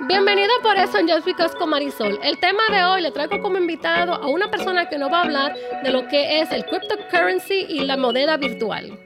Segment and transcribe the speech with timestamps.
[0.00, 2.18] Bienvenido por eso en Just Because Marisol.
[2.22, 5.22] El tema de hoy le traigo como invitado a una persona que nos va a
[5.22, 8.98] hablar de lo que es el cryptocurrency y la moneda virtual.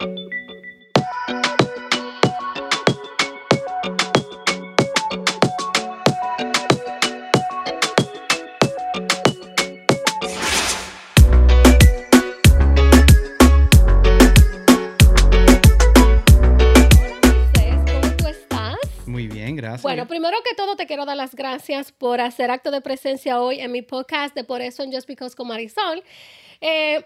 [19.99, 23.59] Bueno, primero que todo te quiero dar las gracias por hacer acto de presencia hoy
[23.59, 26.05] en mi podcast de Por eso en Just Because con Marisol.
[26.61, 27.05] Eh,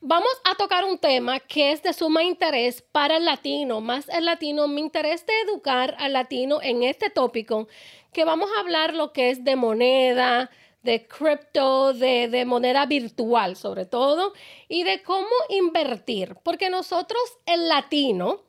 [0.00, 4.24] vamos a tocar un tema que es de suma interés para el latino, más el
[4.24, 7.68] latino, mi interés de educar al latino en este tópico,
[8.14, 10.50] que vamos a hablar lo que es de moneda,
[10.82, 14.32] de cripto, de, de moneda virtual sobre todo,
[14.68, 18.40] y de cómo invertir, porque nosotros, el latino,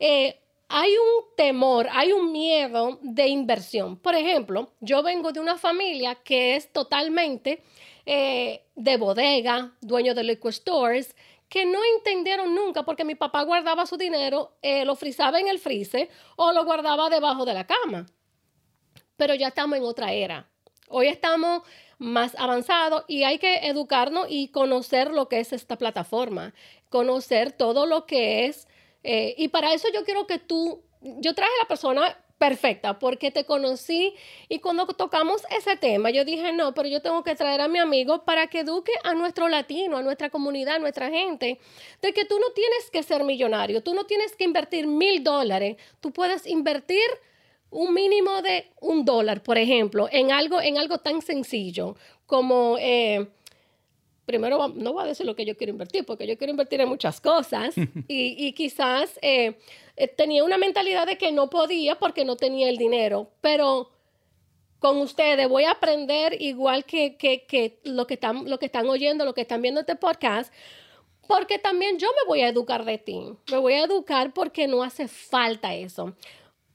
[0.00, 3.96] eh, hay un temor, hay un miedo de inversión.
[3.96, 7.62] Por ejemplo, yo vengo de una familia que es totalmente
[8.04, 11.16] eh, de bodega, dueño de liquor stores,
[11.48, 15.58] que no entendieron nunca porque mi papá guardaba su dinero, eh, lo frizaba en el
[15.58, 18.06] freezer o lo guardaba debajo de la cama.
[19.16, 20.50] Pero ya estamos en otra era.
[20.90, 21.62] Hoy estamos
[21.98, 26.54] más avanzados y hay que educarnos y conocer lo que es esta plataforma,
[26.90, 28.67] conocer todo lo que es
[29.10, 33.30] eh, y para eso yo quiero que tú, yo traje a la persona perfecta porque
[33.30, 34.12] te conocí
[34.50, 37.78] y cuando tocamos ese tema yo dije, no, pero yo tengo que traer a mi
[37.78, 41.58] amigo para que eduque a nuestro latino, a nuestra comunidad, a nuestra gente,
[42.02, 45.78] de que tú no tienes que ser millonario, tú no tienes que invertir mil dólares,
[46.00, 47.08] tú puedes invertir
[47.70, 52.76] un mínimo de un dólar, por ejemplo, en algo, en algo tan sencillo como...
[52.78, 53.26] Eh,
[54.28, 56.88] primero no voy a decir lo que yo quiero invertir, porque yo quiero invertir en
[56.88, 57.74] muchas cosas
[58.08, 59.58] y, y quizás eh,
[59.96, 63.90] eh, tenía una mentalidad de que no podía porque no tenía el dinero, pero
[64.80, 68.86] con ustedes voy a aprender igual que, que, que lo, que están, lo que están
[68.86, 70.52] oyendo, lo que están viendo este podcast,
[71.26, 74.82] porque también yo me voy a educar de ti, me voy a educar porque no
[74.82, 76.14] hace falta eso.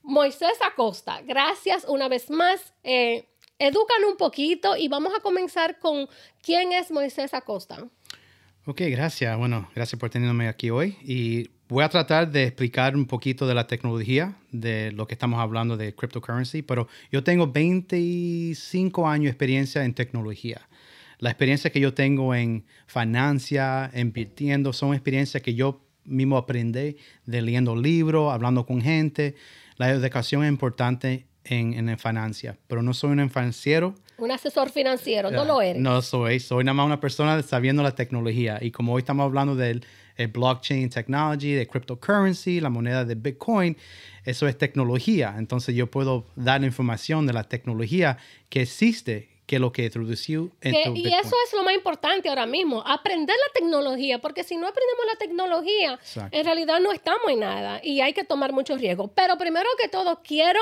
[0.02, 2.74] Moisés Acosta, gracias una vez más.
[2.82, 3.26] Eh,
[3.58, 6.08] edúcanos un poquito y vamos a comenzar con
[6.42, 7.86] quién es Moisés Acosta.
[8.66, 9.36] Ok, gracias.
[9.36, 10.96] Bueno, gracias por tenerme aquí hoy.
[11.02, 15.38] Y voy a tratar de explicar un poquito de la tecnología, de lo que estamos
[15.38, 20.66] hablando de cryptocurrency, pero yo tengo 25 años de experiencia en tecnología.
[21.18, 27.42] La experiencia que yo tengo en financia, invirtiendo, son experiencias que yo mismo aprendí de
[27.42, 29.34] leyendo libros, hablando con gente.
[29.76, 33.94] La educación es importante en, en financia, pero no soy un financiero.
[34.18, 35.82] Un asesor financiero, no lo eres.
[35.82, 38.58] No soy, soy nada más una persona sabiendo la tecnología.
[38.60, 39.84] Y como hoy estamos hablando del
[40.16, 43.76] el blockchain technology, de cryptocurrency, la moneda de Bitcoin,
[44.24, 45.34] eso es tecnología.
[45.36, 48.16] Entonces yo puedo dar información de la tecnología
[48.48, 51.14] que existe, que lo que introdució en Que- tu y Bitcoin.
[51.14, 55.18] eso es lo más importante ahora mismo, aprender la tecnología, porque si no aprendemos la
[55.18, 56.38] tecnología, Exacto.
[56.38, 59.10] en realidad no estamos en nada y hay que tomar muchos riesgos.
[59.16, 60.60] Pero primero que todo, quiero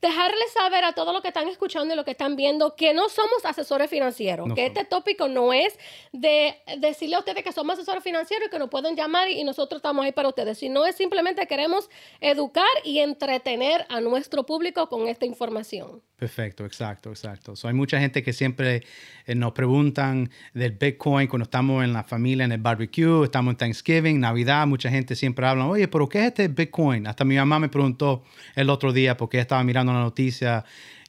[0.00, 3.08] dejarles saber a todos los que están escuchando y los que están viendo que no
[3.08, 4.78] somos asesores financieros, No que somos.
[4.78, 5.78] este tópico no es
[6.12, 9.78] de decirle a ustedes que somos asesores financieros y que nos pueden llamar y nosotros
[9.78, 11.88] estamos ahí para ustedes, sino es simplemente queremos
[12.20, 16.02] educar y entretener a nuestro público con esta información.
[16.18, 17.54] Perfecto, exacto, exacto.
[17.54, 18.82] So, hay mucha gente que siempre
[19.24, 23.56] eh, nos preguntan del Bitcoin cuando estamos en la familia, en el barbecue, estamos en
[23.56, 27.06] Thanksgiving, Navidad, mucha gente siempre habla, oye, pero ¿qué es este Bitcoin?
[27.06, 28.24] Hasta mi mamá me preguntó
[28.56, 30.64] el otro día porque estaba mirando la noticia,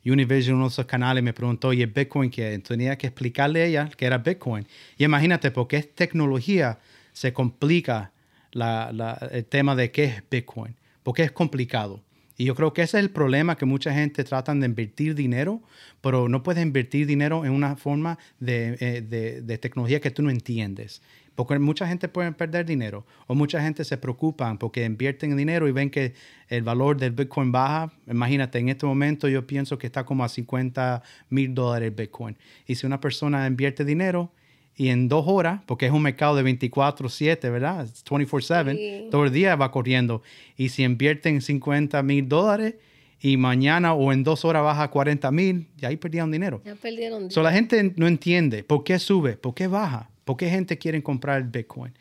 [0.06, 2.54] Univision, uno de esos canales, me preguntó, ¿y el Bitcoin qué?
[2.54, 2.62] es?".
[2.62, 4.68] Tenía que explicarle a ella que era Bitcoin.
[4.96, 6.78] Y imagínate, porque es tecnología,
[7.14, 8.12] se complica
[8.54, 12.04] el tema de qué es Bitcoin, porque es complicado.
[12.40, 15.62] Y yo creo que ese es el problema, que mucha gente tratan de invertir dinero,
[16.00, 20.22] pero no puedes invertir dinero en una forma de, eh, de- de tecnología que tú
[20.24, 21.02] no entiendes.
[21.36, 25.74] Porque mucha gente puede perder dinero o mucha gente se preocupan porque invierten dinero y
[25.74, 26.14] ven que
[26.48, 27.92] el valor del Bitcoin baja.
[28.08, 32.38] Imagínate, en este momento yo pienso que está como a 50 mil dólares el Bitcoin.
[32.66, 34.32] Y si una persona invierte dinero
[34.80, 37.86] y en dos horas, porque es un mercado de 24/7, ¿verdad?
[37.86, 39.08] It's 24/7, Sí.
[39.12, 40.22] todo el día va corriendo.
[40.56, 42.76] Y si invierten 50 mil dólares
[43.20, 46.62] y mañana o en dos horas baja a 40 mil, ya ahí perdieron dinero.
[46.64, 47.30] Ya perdieron.
[47.30, 51.04] So, la gente no entiende por qué sube, por qué baja, por qué gente quiere
[51.04, 51.92] comprar el Bitcoin.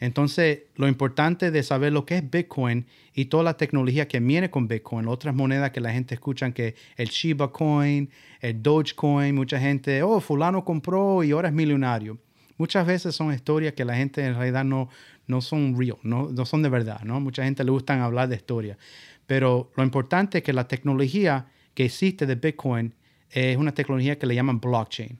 [0.00, 4.50] Entonces, lo importante de saber lo que es Bitcoin y toda la tecnología que viene
[4.50, 8.10] con Bitcoin, otras monedas que la gente escucha que el Shiba Coin,
[8.40, 12.18] el Dogecoin, mucha gente, oh, fulano compró y ahora es millonario.
[12.56, 14.88] Muchas veces son historias que la gente en realidad no,
[15.26, 17.20] no son real, no, no son de verdad, ¿no?
[17.20, 18.78] Mucha gente le gusta hablar de historias.
[19.26, 22.94] Pero lo importante es que la tecnología que existe de Bitcoin
[23.30, 25.18] es una tecnología que le llaman blockchain.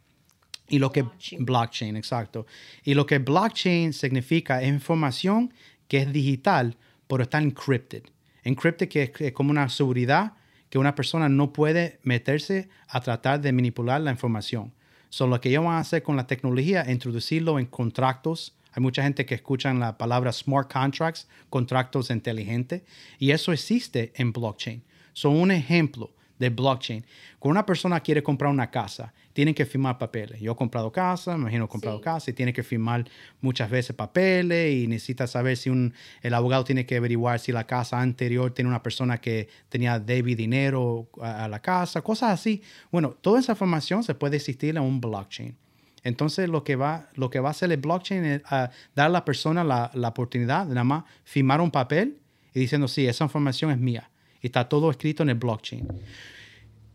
[0.69, 1.05] Y lo que
[1.39, 2.47] blockchain, exacto.
[2.83, 5.53] Y lo que blockchain significa es información
[5.89, 6.77] que es digital,
[7.07, 8.05] pero está encrypted.
[8.45, 10.33] Encrypted que es, como una seguridad
[10.71, 14.73] que una persona no puede meterse a tratar de manipular la información.
[15.11, 18.57] So, lo que ellos van a hacer con la tecnología es introducirlo en contratos.
[18.73, 22.83] Hay mucha gente que escucha la palabra smart contracts, contratos inteligentes,
[23.19, 24.83] y eso existe en blockchain.
[25.13, 27.05] Son un ejemplo de blockchain.
[27.39, 30.41] Cuando una persona quiere comprar una casa, tiene que firmar papeles.
[30.41, 33.05] Yo he comprado casa, me imagino he comprado casa, y tiene que firmar
[33.41, 35.93] muchas veces papeles y necesita saber si un,
[36.23, 40.39] el abogado tiene que averiguar si la casa anterior tiene una persona que tenía debit
[40.39, 42.63] dinero a, la casa, cosas así.
[42.91, 45.57] Bueno, toda esa información se puede existir en un blockchain.
[46.03, 49.25] Entonces, lo que va, lo que va a hacer el blockchain es dar a la
[49.25, 52.19] persona la, la oportunidad de nada más firmar un papel
[52.53, 54.11] y diciendo, sí, esa información es mía
[54.47, 55.89] está todo escrito en el blockchain.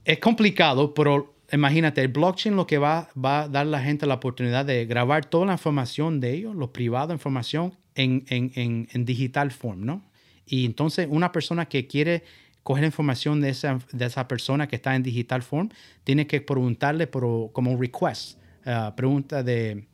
[0.06, 4.06] Es complicado, pero imagínate, el blockchain lo que va, va a dar a la gente
[4.06, 9.06] la oportunidad de grabar toda la información de ellos, lo privado, información en, en, en,
[9.06, 10.04] digital form, ¿no?
[10.46, 12.24] Y entonces una persona que quiere
[12.64, 15.70] coger información de esa, de esa persona que está en digital form,
[16.04, 19.88] tiene que preguntarle por, como un request, uh, pregunta de,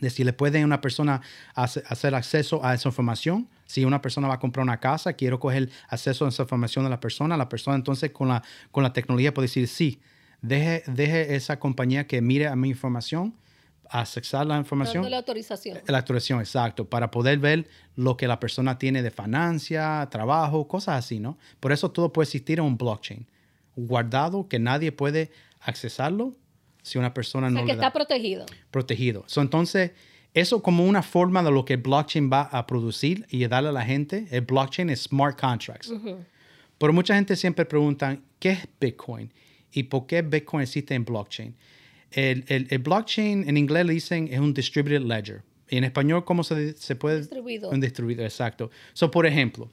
[0.00, 1.20] de si le puede una persona
[1.54, 3.48] hacer acceso a esa información.
[3.66, 6.90] Si una persona va a comprar una casa, quiero coger acceso a esa información de
[6.90, 10.00] la persona, la persona entonces con la, con la tecnología puede decir, sí,
[10.42, 13.34] deje, deje esa compañía que mire a mi información,
[13.88, 15.08] accesar la información.
[15.10, 15.78] la autorización.
[15.86, 21.04] La autorización, exacto, para poder ver lo que la persona tiene de financia, trabajo, cosas
[21.04, 21.38] así, ¿no?
[21.60, 23.26] Por eso todo puede existir en un blockchain,
[23.76, 26.32] guardado, que nadie puede accesarlo
[26.82, 28.44] si una persona o sea, que está protegido.
[28.70, 29.24] Protegido.
[29.36, 29.92] entonces,
[30.34, 33.84] eso como una forma de lo que blockchain va a producir y darle a la
[33.84, 35.92] gente, el blockchain es smart contracts.
[36.76, 39.32] Pero mucha gente siempre pregunta, ¿qué es Bitcoin?
[39.72, 41.54] ¿Y por qué Bitcoin existe en blockchain?
[42.10, 45.42] El, el, blockchain en inglés le dicen es un distributed ledger.
[45.68, 47.18] Y en español, ¿cómo se, se puede?
[47.18, 47.70] Distribuido.
[47.70, 48.70] Un distribuido, exacto.
[48.92, 49.70] So, por ejemplo,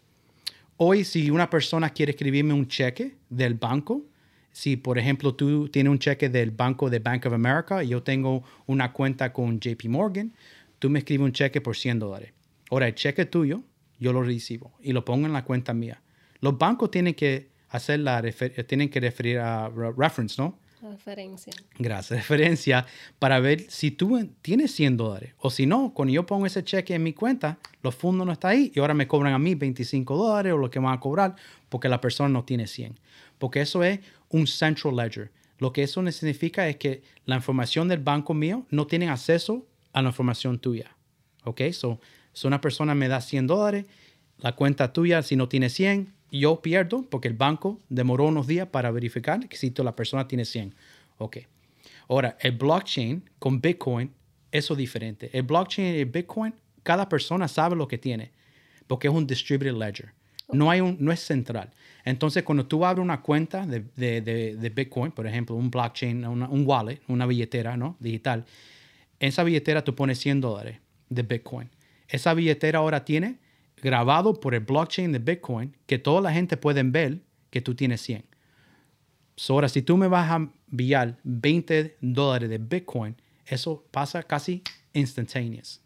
[0.77, 4.03] hoy si una persona quiere escribirme un cheque del banco,
[4.51, 8.03] si, por ejemplo, tú tienes un cheque del banco de Bank of America y yo
[8.03, 10.33] tengo una cuenta con JP Morgan,
[10.79, 12.33] tú me escribes un cheque por 100 dólares.
[12.69, 13.61] Ahora, el cheque tuyo,
[13.99, 16.01] yo lo recibo y lo pongo en la cuenta mía.
[16.39, 18.21] Los bancos tienen que hacer la
[18.67, 20.57] tienen que referir a reference, ¿no?
[20.81, 21.53] Referencia.
[21.77, 22.85] Gracias, referencia
[23.19, 25.33] para ver si tú tienes 100 dólares.
[25.37, 28.51] O si no, cuando yo pongo ese cheque en mi cuenta, los fondos no están
[28.51, 31.35] ahí y ahora me cobran a mí 25 dólares o lo que van a cobrar
[31.69, 32.99] porque la persona no tiene 100.
[33.37, 33.99] Porque eso es
[34.31, 35.31] un central ledger.
[35.57, 40.01] Lo que eso significa es que la información del banco mío no tiene acceso a
[40.01, 40.95] la información tuya.
[41.43, 41.61] ¿Ok?
[41.71, 41.99] So,
[42.33, 43.85] si una persona me da 100 dólares,
[44.37, 48.67] la cuenta tuya, si no tiene 100, yo pierdo porque el banco demoró unos días
[48.67, 50.73] para verificar que si la persona tiene 100.
[51.17, 51.37] Ok.
[52.07, 54.11] Ahora, el blockchain con Bitcoin,
[54.51, 55.29] eso es diferente.
[55.33, 58.31] El blockchain y Bitcoin, cada persona sabe lo que tiene
[58.91, 60.11] porque es un distributed ledger.
[60.51, 61.71] No, hay un, no es central.
[62.03, 66.63] Entonces, cuando tú abres una cuenta de, de, de, Bitcoin, por ejemplo, un blockchain, un
[66.65, 67.95] wallet, una billetera ¿no?
[67.99, 68.45] digital,
[69.19, 71.69] esa billetera tú pones 100 dólares de Bitcoin.
[72.07, 73.37] Esa billetera ahora tiene
[73.81, 77.19] grabado por el blockchain de Bitcoin que toda la gente puede ver
[77.49, 78.23] que tú tienes 100.
[79.49, 85.81] ahora, si tú me vas a enviar 20 dólares de Bitcoin, eso pasa casi instantaneous.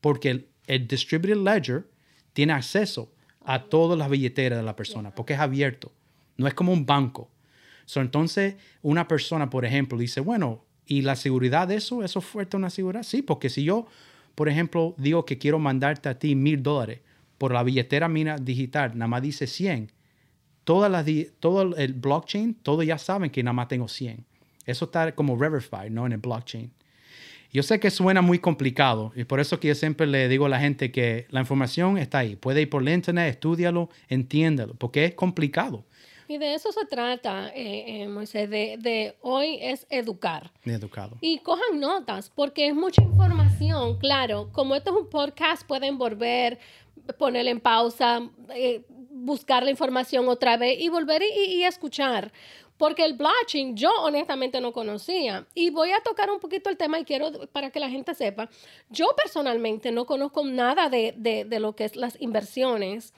[0.00, 1.88] Porque el, el distributed ledger
[2.32, 3.12] tiene acceso
[3.48, 5.90] a todas las billeteras de la persona, porque es abierto.
[6.36, 7.30] No es como un banco.
[7.94, 12.04] entonces, una persona, por ejemplo, dice, bueno, ¿y la seguridad de eso?
[12.04, 13.04] ¿Eso fuerte una seguridad?
[13.04, 13.86] Sí, porque si yo,
[14.34, 17.00] por ejemplo, digo que quiero mandarte a ti mil dólares
[17.38, 19.92] por la billetera mina digital, nada más dice 100,
[20.64, 21.02] toda la,
[21.40, 24.26] todo el blockchain, todos ya saben que nada más tengo 100.
[24.66, 26.04] Eso está como verified, ¿no?
[26.04, 26.70] En el blockchain.
[27.50, 30.48] Yo sé que suena muy complicado y por eso que yo siempre le digo a
[30.50, 32.36] la gente que la información está ahí.
[32.36, 35.84] Puede ir por la internet, estudialo, entiéndelo, porque es complicado.
[36.30, 40.52] Y de eso se trata, eh, eh, Moisés, de, de, hoy es educar.
[40.62, 41.16] Educado.
[41.22, 44.50] Y cojan notas, porque es mucha información, claro.
[44.52, 46.58] Como esto es un podcast, pueden volver,
[47.18, 52.30] ponerle en pausa, eh, buscar la información otra vez y volver y, y escuchar.
[52.78, 55.46] Porque el blockchain yo honestamente no conocía.
[55.54, 58.48] Y voy a tocar un poquito el tema y quiero para que la gente sepa.
[58.88, 63.12] Yo personalmente no conozco nada de, de, lo que es las inversiones.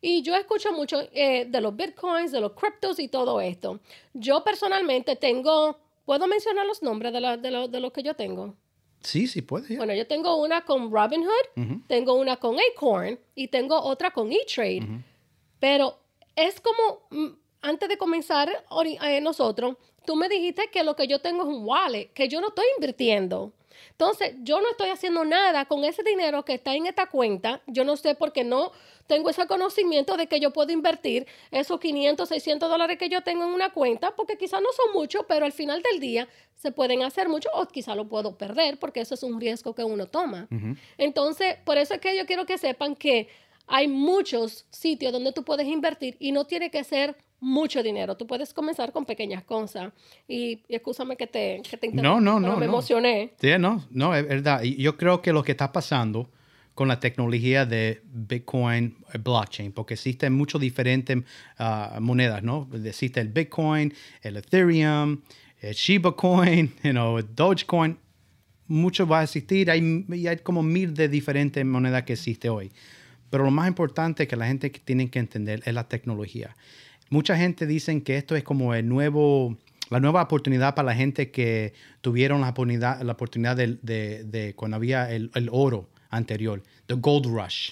[0.00, 3.78] Y yo escucho mucho eh, de los bitcoins, de los criptos y todo esto.
[4.14, 8.14] Yo personalmente tengo, ¿puedo mencionar los nombres de, la, de, lo, de lo que yo
[8.14, 8.56] tengo?
[9.02, 9.76] Sí, sí, puede.
[9.76, 15.02] Bueno, yo tengo una con Robinhood, tengo una con Acorn y tengo otra con E-Trade.
[15.58, 15.98] Pero
[16.36, 18.50] es como, mm, antes de comenzar
[18.84, 22.40] eh, nosotros, tú me dijiste que lo que yo tengo es un wallet, que yo
[22.40, 23.52] no estoy invirtiendo.
[23.90, 27.62] Entonces, yo no estoy haciendo nada con ese dinero que está en esta cuenta.
[27.66, 28.72] Yo no sé por qué no
[29.06, 33.44] tengo ese conocimiento de que yo puedo invertir esos 500, 600 dólares que yo tengo
[33.44, 37.02] en una cuenta, porque quizás no son muchos, pero al final del día se pueden
[37.02, 40.48] hacer mucho o quizás lo puedo perder, porque eso es un riesgo que uno toma.
[40.96, 43.28] Entonces, por eso es que yo quiero que sepan que
[43.66, 48.16] hay muchos sitios donde tú puedes invertir y no tiene que ser mucho dinero.
[48.16, 49.92] Tú puedes comenzar con pequeñas cosas.
[50.28, 52.56] Y, y escúchame que te, que te No, no, no.
[52.56, 53.34] Me emocioné.
[53.40, 54.62] Sí, no, no, es verdad.
[54.62, 56.30] Y yo creo que lo que está pasando
[56.74, 61.18] con la tecnología de Bitcoin, eh, blockchain, porque existen muchas diferentes
[61.58, 62.68] ah, monedas, ¿no?
[62.84, 63.92] Existe el Bitcoin,
[64.22, 65.20] el Ethereum,
[65.60, 67.98] el Shiba Coin, you know, el Dogecoin.
[68.68, 69.70] Mucho va a existir.
[69.70, 72.70] Hay, hay como mil de diferentes monedas que existe hoy.
[73.32, 76.54] Pero lo más importante que la gente tiene que entender es la tecnología.
[77.08, 79.56] Mucha gente dice que esto es como el nuevo,
[79.88, 81.72] la nueva oportunidad para la gente que
[82.02, 87.24] tuvieron la oportunidad, la oportunidad de, de, cuando había el, el, oro anterior, the gold
[87.24, 87.70] rush.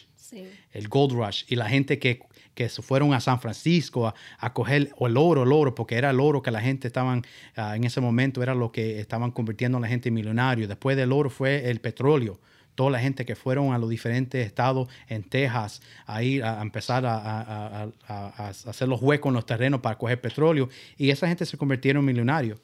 [0.73, 1.45] El gold rush.
[1.49, 2.21] Y la gente que,
[2.55, 6.41] que fueron a San Francisco a, coger el oro, el oro, porque era el oro
[6.41, 7.23] que la gente estaban,
[7.55, 10.67] ah, en ese momento era lo que estaban convirtiendo a la gente en millonario.
[10.67, 12.41] Después del oro fue el petróleo
[12.81, 17.05] toda la gente que fueron a los diferentes estados en Texas a ir a, empezar
[17.05, 22.01] a, hacer los huecos en los terrenos para coger petróleo y esa gente se convirtieron
[22.01, 22.59] en millonarios.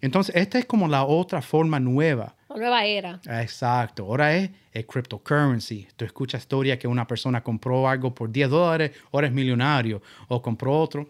[0.00, 2.36] Entonces, esta es como la otra forma nueva.
[2.48, 3.20] La nueva era.
[3.26, 4.04] Exacto.
[4.04, 5.88] Ahora es el cryptocurrency.
[5.94, 10.40] Tú escuchas historia que una persona compró algo por 10 dólares, ahora es millonario, o
[10.40, 11.06] compró otro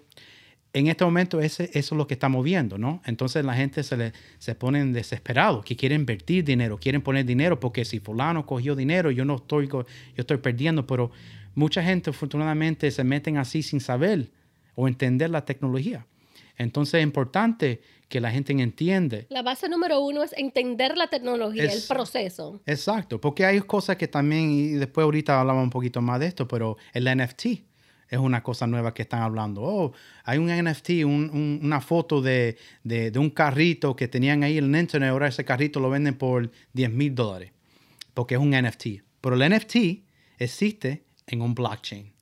[0.73, 3.03] en este momento ese, eso es lo que estamos viendo, ¿no?
[3.05, 7.59] Entonces la gente se, le, se ponen desesperados, que quieren invertir dinero, quieren poner dinero,
[7.59, 9.85] porque si fulano cogió dinero, yo no estoy, yo
[10.17, 11.11] estoy perdiendo, pero
[11.55, 14.31] mucha gente afortunadamente se meten así sin saber
[14.75, 16.07] o entender la tecnología.
[16.57, 19.27] Entonces es importante que la gente entiende.
[19.31, 22.61] La base número uno es entender la tecnología, el proceso.
[22.67, 26.47] Exacto, porque hay cosas que también, y después ahorita hablamos un poquito más de esto,
[26.47, 27.70] pero el NFT
[28.11, 29.63] es una cosa nueva que están hablando.
[29.63, 29.93] Oh,
[30.25, 32.59] hay un NFT, una foto de,
[33.17, 37.15] un carrito que tenían ahí en internet, ahora ese carrito lo venden por 10 mil
[37.15, 37.53] dólares,
[38.13, 39.03] porque es un NFT.
[39.21, 39.77] Pero el NFT
[40.39, 42.13] existe en un blockchain.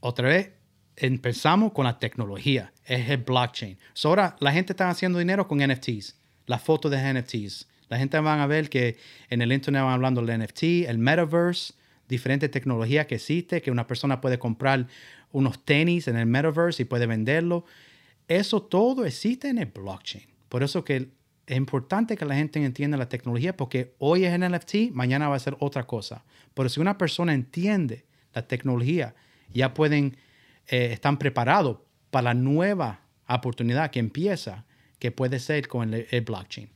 [0.00, 0.50] Otra vez,
[0.96, 3.78] empezamos con la tecnología, es el blockchain.
[4.04, 6.16] ahora la gente está haciendo dinero con NFTs,
[6.46, 7.68] las fotos de NFTs.
[7.88, 8.98] La gente va a ver que
[9.30, 11.74] en el internet van hablando del NFT, el metaverse,
[12.10, 14.86] diferentes tecnologías que existe, que una persona puede comprar
[15.32, 17.64] unos tenis en el metaverse y puede venderlo.
[18.28, 20.26] Eso todo existe en el blockchain.
[20.48, 21.08] Por eso que
[21.46, 25.36] es importante que la gente entienda la tecnología porque hoy es en NFT, mañana va
[25.36, 26.24] a ser otra cosa.
[26.52, 29.14] Pero si una persona entiende la tecnología,
[29.52, 30.16] ya pueden,
[30.66, 31.78] eh, están preparados
[32.10, 34.64] para la nueva oportunidad que empieza,
[34.98, 36.68] que puede ser con el blockchain.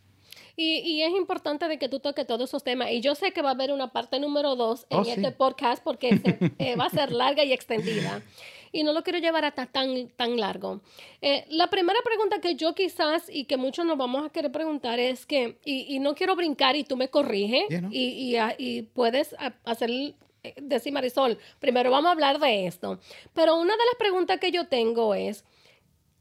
[0.57, 2.91] Y, es importante de que tú toques todos esos temas.
[2.93, 5.83] Y yo sé que va a haber una parte número dos en oh, este podcast
[5.83, 6.11] porque
[6.59, 8.23] eh, va a ser larga y extendida.
[8.71, 10.81] Y no lo quiero llevar hasta tan, tan largo.
[11.21, 14.99] Eh, la primera pregunta que yo quizás y que muchos nos vamos a querer preguntar
[14.99, 19.35] es que, y, no quiero brincar y tú me corriges y, y, puedes
[19.65, 23.01] hacer eh, decir Marisol, primero vamos a hablar de esto.
[23.33, 25.45] Pero una de las preguntas que yo tengo es,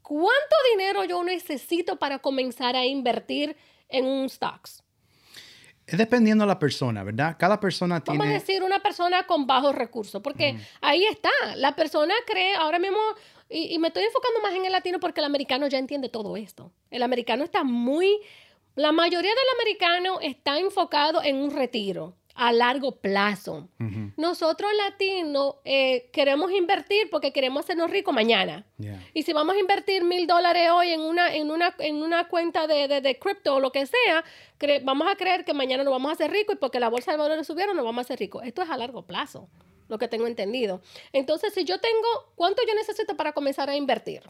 [0.01, 3.55] ¿cuánto dinero yo necesito para comenzar a invertir
[3.93, 4.83] en un stocks?
[5.85, 7.35] Es dependiendo de la persona, ¿verdad?
[7.37, 8.19] Cada persona tiene...
[8.19, 11.29] Vamos a decir una persona con bajos recursos, porque ahí está.
[11.55, 12.99] La persona cree, ahora mismo,
[13.49, 16.37] y, y, me estoy enfocando más en el latino porque el americano ya entiende todo
[16.37, 16.71] esto.
[16.89, 18.19] El americano está muy...
[18.75, 23.69] La mayoría del americano está enfocado en un retiro a largo plazo.
[24.17, 28.65] Nosotros latinos eh, queremos invertir porque queremos hacernos ricos mañana.
[29.13, 32.65] Y si vamos a invertir mil dólares hoy en una, en una, en una cuenta
[32.67, 34.23] de, de, cripto o lo que sea,
[34.83, 37.17] vamos a creer que mañana nos vamos a hacer ricos y porque la bolsa de
[37.17, 38.43] valores subieron nos vamos a hacer ricos.
[38.45, 39.47] Esto es a largo plazo,
[39.87, 40.81] lo que tengo entendido.
[41.11, 44.23] Entonces, si yo tengo, ¿cuánto yo necesito para comenzar a invertir?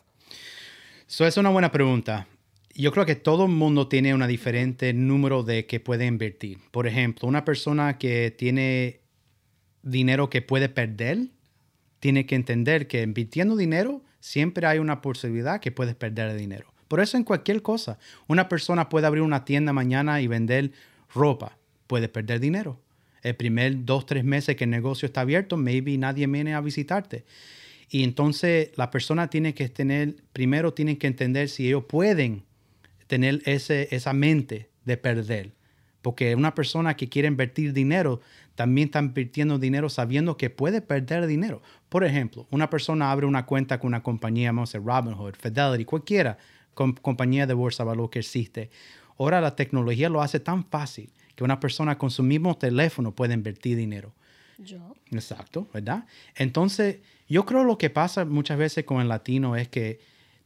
[1.07, 2.27] Eso es una buena pregunta
[2.75, 6.57] yo creo que todo el mundo tiene un diferente número de que puede invertir.
[6.71, 9.01] Por ejemplo, una persona que tiene
[9.83, 11.27] dinero que puede perder,
[11.99, 16.73] tiene que entender que invirtiendo dinero siempre hay una posibilidad que puedes perder dinero.
[16.87, 20.71] Por eso en cualquier cosa, una persona puede abrir una tienda mañana y vender
[21.13, 22.79] ropa, puede perder dinero.
[23.21, 27.23] El primer dos, tres meses que el negocio está abierto, maybe nadie viene a visitarte.
[27.89, 32.43] Y entonces la persona tiene que tener, primero tienen que entender si ellos pueden
[33.07, 35.53] tener ese, esa mente de perder.
[36.01, 38.19] Porque una persona que quiere invertir dinero
[38.55, 41.61] también está invirtiendo dinero sabiendo que puede perder dinero.
[41.89, 45.85] Por ejemplo, una persona abre una cuenta con una compañía, vamos a decir Robinhood, Fidelity,
[45.85, 46.37] cualquiera
[46.73, 48.69] compañía de bolsa de valor que existe.
[49.17, 53.33] Ahora la tecnología lo hace tan fácil que una persona con su mismo teléfono puede
[53.33, 54.13] invertir dinero.
[54.57, 54.95] Yo.
[55.11, 56.05] Exacto, ¿verdad?
[56.35, 59.99] Entonces, yo creo lo que pasa muchas veces con el latino es que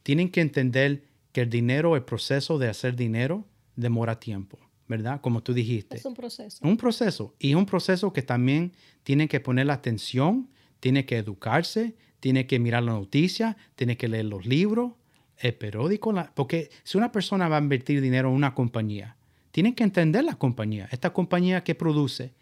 [0.03, 1.03] tienen que entender
[1.38, 5.22] que el dinero, el proceso de hacer dinero, demora tiempo, ¿verdad?
[5.22, 5.96] Como tú dijiste.
[5.96, 6.67] Es un proceso.
[6.67, 7.36] Un proceso.
[7.38, 8.72] Y un proceso que también
[9.03, 14.08] tiene que poner la atención, tiene que educarse, tiene que mirar la noticia, tiene que
[14.08, 14.94] leer los libros,
[15.38, 16.12] el periódico.
[16.34, 19.15] porque si una persona va a invertir dinero en una compañía,
[19.51, 22.34] tienen que entender la compañía, esta compañía que produce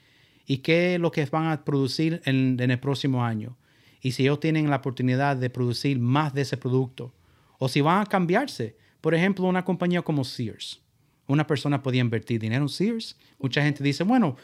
[0.45, 3.57] y qué es lo que van a producir en, el próximo año.
[3.99, 7.13] Y si ellos tienen la oportunidad de producir más de ese producto,
[7.59, 8.84] o si van a cambiarse.
[9.05, 10.81] Por ejemplo, una compañía como Sears.
[11.27, 13.15] Una persona podía invertir dinero en Sears.
[13.37, 14.35] Mucha gente dice, bueno,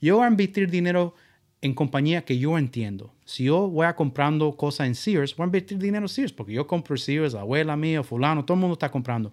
[0.00, 1.14] yo voy a invertir dinero
[1.60, 3.14] en compañía que yo entiendo.
[3.24, 6.52] Si yo voy a comprando cosas en Sears, voy a invertir dinero en Sears, porque
[6.52, 9.30] yo compro Sears, abuela mía, fulano, todo el mundo está comprando.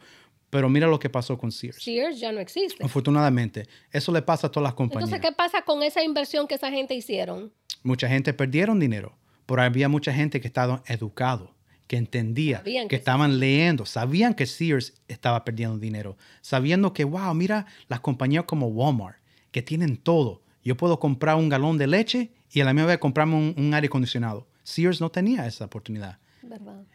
[0.51, 1.81] Pero mira lo que pasó con Sears.
[1.81, 2.85] Sears ya no existe.
[2.85, 3.67] Afortunadamente.
[3.91, 5.09] Eso le pasa a todas las compañías.
[5.09, 7.51] Entonces, ¿qué pasa con esa inversión que esa gente hicieron?
[7.81, 11.54] Mucha gente perdieron dinero, pero había mucha gente que estaba educado,
[11.87, 17.67] que entendía, que, estaban leyendo, sabían que Sears estaba perdiendo dinero, sabiendo que, wow, mira
[17.87, 19.17] las compañías como Walmart,
[19.51, 20.41] que tienen todo.
[20.63, 23.87] Yo puedo comprar un galón de leche y a la misma vez comprarme un, aire
[23.87, 24.47] acondicionado.
[24.63, 26.17] Sears no tenía esa oportunidad.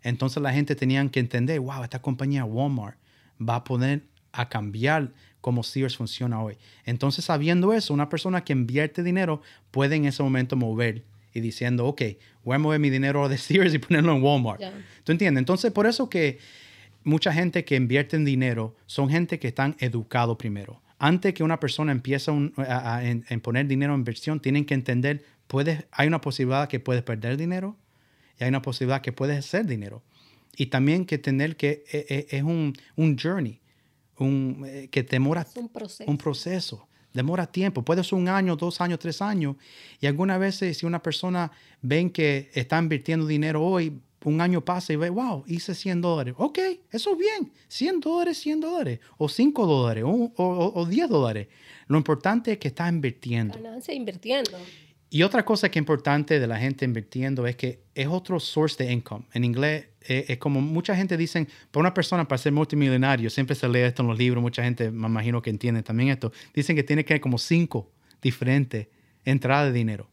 [0.03, 2.99] Entonces la gente tenía que entender, wow, esta compañía Walmart
[3.41, 6.57] va a poner a cambiar cómo Sears funciona hoy.
[6.85, 11.87] Entonces, sabiendo eso, una persona que invierte dinero puede en ese momento mover y diciendo,
[11.87, 12.03] ok,
[12.45, 14.63] voy a mover mi dinero de Sears y ponerlo en Walmart.
[15.05, 15.41] ¿Tú entiendes?
[15.41, 16.39] Entonces, por eso que
[17.05, 20.83] mucha gente que invierte en dinero son gente que están educados primero.
[20.99, 23.03] Antes que una persona empiece a,
[23.43, 27.77] poner dinero en inversión, tienen que entender, puedes, hay una posibilidad que puedes perder dinero
[28.39, 30.03] y hay una posibilidad que puedes hacer dinero.
[30.57, 33.61] Y también que tener que eh, eh, es, un, un, journey,
[34.19, 36.11] un, eh, que demora un proceso.
[36.11, 36.89] un proceso.
[37.13, 39.57] Demora tiempo, puede ser un año, dos años, tres años.
[40.01, 41.51] Y algunas veces si una persona
[41.83, 46.35] ven que está invirtiendo dinero hoy, un año pasa y ve, wow, hice 100 dólares.
[46.37, 46.59] Ok,
[46.91, 47.53] eso es bien.
[47.69, 49.01] 100 dólares, 100 dólares.
[49.17, 51.49] O 5 dólares, o, o, 10 dólares.
[51.87, 53.55] Lo importante es que está invirtiendo.
[53.55, 54.59] Ganancia invirtiendo.
[55.09, 58.83] Y otra cosa que es importante de la gente invirtiendo es que es otro source
[58.85, 59.25] de income.
[59.33, 63.55] En inglés eh, es, como mucha gente dice, para una persona para ser multimillonario, siempre
[63.55, 66.77] se lee esto en los libros, mucha gente me imagino que entiende también esto, dicen
[66.77, 67.91] que tiene que haber como cinco
[68.23, 68.89] diferentes
[69.25, 70.09] entradas de dinero.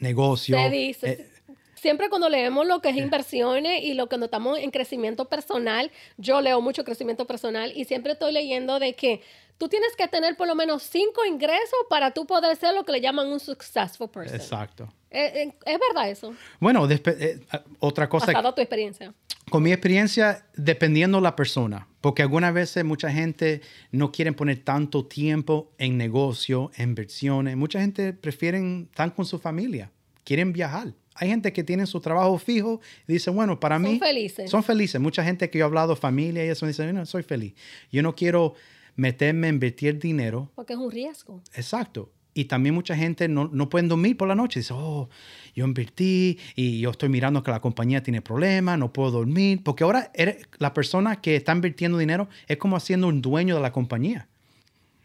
[0.00, 0.56] Negocio.
[0.56, 1.10] Se dice.
[1.10, 1.28] Eh,
[1.74, 6.40] siempre cuando leemos lo que es inversiones y lo que notamos en crecimiento personal, yo
[6.40, 9.22] leo mucho crecimiento personal y siempre estoy leyendo de que
[9.58, 12.92] tú tienes que tener por lo menos cinco ingresos para tú poder ser lo que
[12.92, 14.36] le llaman un successful person.
[14.36, 14.92] Exacto.
[15.10, 16.34] Eh, eh, ¿Es, verdad eso?
[16.58, 17.40] Bueno, eh,
[17.78, 18.26] otra cosa.
[18.26, 19.14] Basado tu experiencia.
[19.50, 23.60] Con mi experiencia, dependiendo la persona, porque algunas veces mucha gente
[23.92, 27.56] no quiere poner tanto tiempo en negocio, en inversiones.
[27.56, 29.92] Mucha gente prefieren estar con su familia,
[30.24, 30.94] quieren viajar.
[31.14, 33.90] Hay gente que tiene su trabajo fijo y dice, bueno, para mí...
[33.90, 34.50] Son felices.
[34.50, 35.00] Son felices.
[35.00, 37.54] Mucha gente que yo he hablado, familia y eso, dice, no, soy feliz.
[37.92, 38.54] Yo no quiero
[38.96, 40.50] meterme invertir dinero.
[40.54, 41.40] Porque es un riesgo.
[41.54, 42.10] Exacto.
[42.36, 44.58] Y también mucha gente no, no puede dormir por la noche.
[44.60, 45.08] Dice, oh,
[45.54, 49.62] yo invertí y yo estoy mirando que la compañía tiene problemas, no puedo dormir.
[49.62, 50.10] Porque ahora
[50.58, 54.26] la persona que está invirtiendo dinero es como haciendo un dueño de la compañía.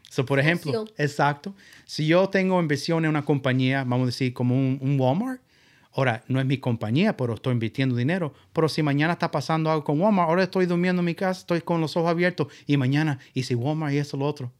[0.08, 1.54] So, por ejemplo, exacto.
[1.86, 5.40] Si yo tengo inversión en una compañía, vamos a decir como un, un Walmart,
[5.92, 8.32] Ahora, no es mi compañía, pero estoy invirtiendo dinero.
[8.52, 11.60] Pero si mañana está pasando algo con Walmart, ahora estoy durmiendo en mi casa, estoy
[11.62, 14.52] con los ojos abiertos y mañana, y si Walmart y eso, lo otro.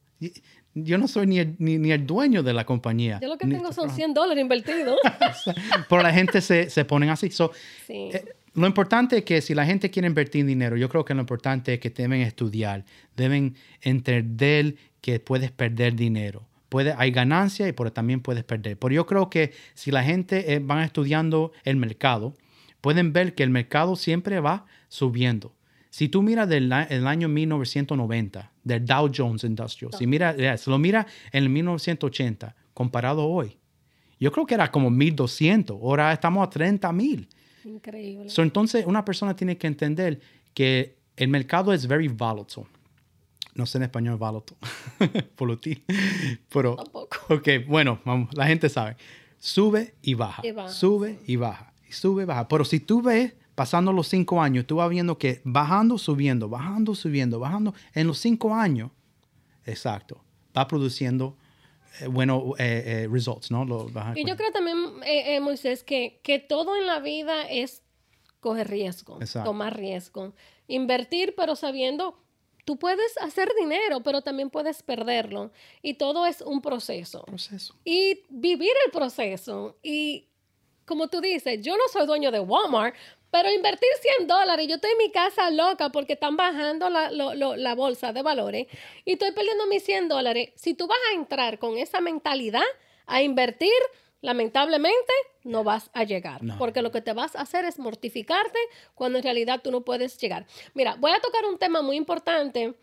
[0.74, 3.18] Yo no soy ni el, ni, el dueño de la compañía.
[3.20, 4.98] Yo lo que tengo son 100 dólares invertidos.
[5.88, 7.30] pero la gente se, se pone así.
[7.88, 11.20] Eh, lo importante es que si la gente quiere invertir dinero, yo creo que lo
[11.20, 12.84] importante es que deben estudiar,
[13.16, 18.78] deben entender que puedes perder dinero puede, hay ganancia y por, también puedes perder.
[18.78, 22.34] Pero yo creo que si la gente eh, va estudiando el mercado,
[22.80, 25.52] pueden ver que el mercado siempre va subiendo.
[25.90, 30.34] Si tú miras del el año 1990, del Dow Jones Industrial, si mira,
[30.66, 33.58] lo mira en el 1980, comparado hoy,
[34.20, 37.28] yo creo que era como 1200, ahora estamos a 30 mil.
[37.64, 38.32] Increíble.
[38.36, 40.20] entonces, una persona tiene que entender
[40.54, 42.66] que el mercado es very volatile
[43.54, 44.58] no sé en español volatile,
[45.60, 45.84] ti
[46.52, 46.76] pero...
[46.76, 47.18] Tampoco.
[47.34, 48.96] Ok, bueno, vamos, la gente sabe.
[49.38, 52.46] Sube y baja, sube y baja, y sube y baja.
[52.48, 56.94] Pero si tú ves, pasando los cinco años, tú vas viendo que bajando, subiendo, bajando,
[56.94, 58.90] subiendo, bajando, en los cinco años,
[59.64, 60.22] exacto,
[60.56, 61.36] va produciendo
[62.00, 63.64] eh, buenos eh, eh, results, ¿no?
[63.64, 67.82] Lo- Y yo creo también, eh, eh, Moisés, que, que todo en la vida es
[68.40, 69.50] coger riesgo, Exacto.
[69.50, 70.34] tomar riesgo,
[70.66, 72.18] invertir, pero sabiendo,
[72.70, 75.50] tú puedes hacer dinero, pero también puedes perderlo.
[75.82, 77.24] Y todo es un proceso.
[77.24, 77.74] proceso.
[77.84, 79.76] Y vivir el proceso.
[79.82, 80.28] Y
[80.84, 82.94] como tú dices, yo no soy dueño de Walmart,
[83.32, 87.34] pero invertir 100 dólares, yo estoy en mi casa loca porque están bajando la, lo-
[87.34, 88.68] lo- la bolsa de valores
[89.04, 90.50] y estoy perdiendo mis 100 dólares.
[90.54, 92.62] Si tú vas a entrar con esa mentalidad
[93.06, 93.72] a invertir,
[94.22, 95.12] lamentablemente
[95.44, 96.58] no vas a llegar, No.
[96.58, 98.58] porque lo que te vas a hacer es mortificarte
[98.94, 100.46] cuando en realidad tú no puedes llegar.
[100.74, 102.74] Mira, voy a tocar un tema muy importante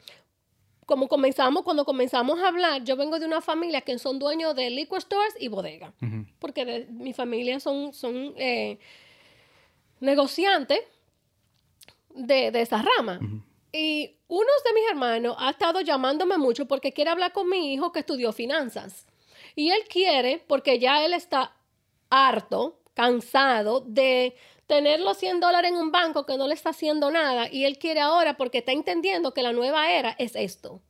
[0.88, 4.70] como comenzamos, cuando comenzamos a hablar, yo vengo de una familia que son dueños de
[4.70, 5.94] liquor stores y bodega.
[6.40, 8.80] Porque de- mi familia son, son eh,
[10.00, 10.80] negociantes
[12.16, 13.20] de, de esa rama.
[13.74, 17.92] Y uno de mis hermanos ha estado llamándome mucho porque quiere hablar con mi hijo
[17.92, 19.06] que estudió finanzas.
[19.58, 21.52] Y él quiere, porque ya él está
[22.12, 24.36] harto, cansado de
[24.68, 27.48] tener los 100 dólares en un banco que no le está haciendo nada.
[27.52, 30.84] Y él quiere ahora, porque está entendiendo que la nueva era es esto,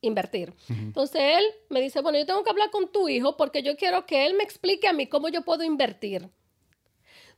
[0.00, 0.52] invertir.
[0.68, 4.06] Entonces él me dice, bueno, yo tengo que hablar con tu hijo porque yo quiero
[4.06, 6.28] que él me explique a mí cómo yo puedo invertir.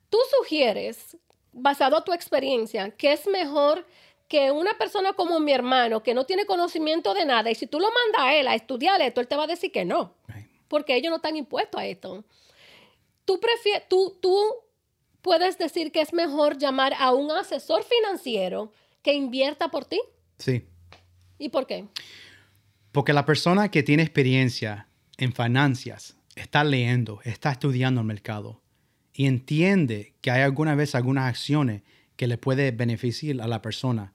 [0.09, 1.19] Tú sugieres,
[1.53, 3.87] basado a tu experiencia, que es mejor
[4.27, 7.79] que una persona como mi hermano, que no tiene conocimiento de nada, y si tú
[7.79, 10.15] lo mandas a él a estudiar esto, él te va a decir que no.
[10.73, 12.25] Porque ellos no están impuestos a esto.
[13.27, 13.39] Tú,
[13.91, 14.43] tú, tú
[15.21, 20.01] puedes decir que es mejor llamar a un asesor financiero que invierta por ti.
[20.39, 20.65] Sí.
[21.39, 21.89] ¿Y por qué?
[22.91, 28.63] Porque la persona que tiene experiencia en finanzas está leyendo, está estudiando el mercado
[29.13, 31.83] y entiende que hay alguna vez algunas acciones
[32.17, 34.15] que le puede beneficiar a la persona.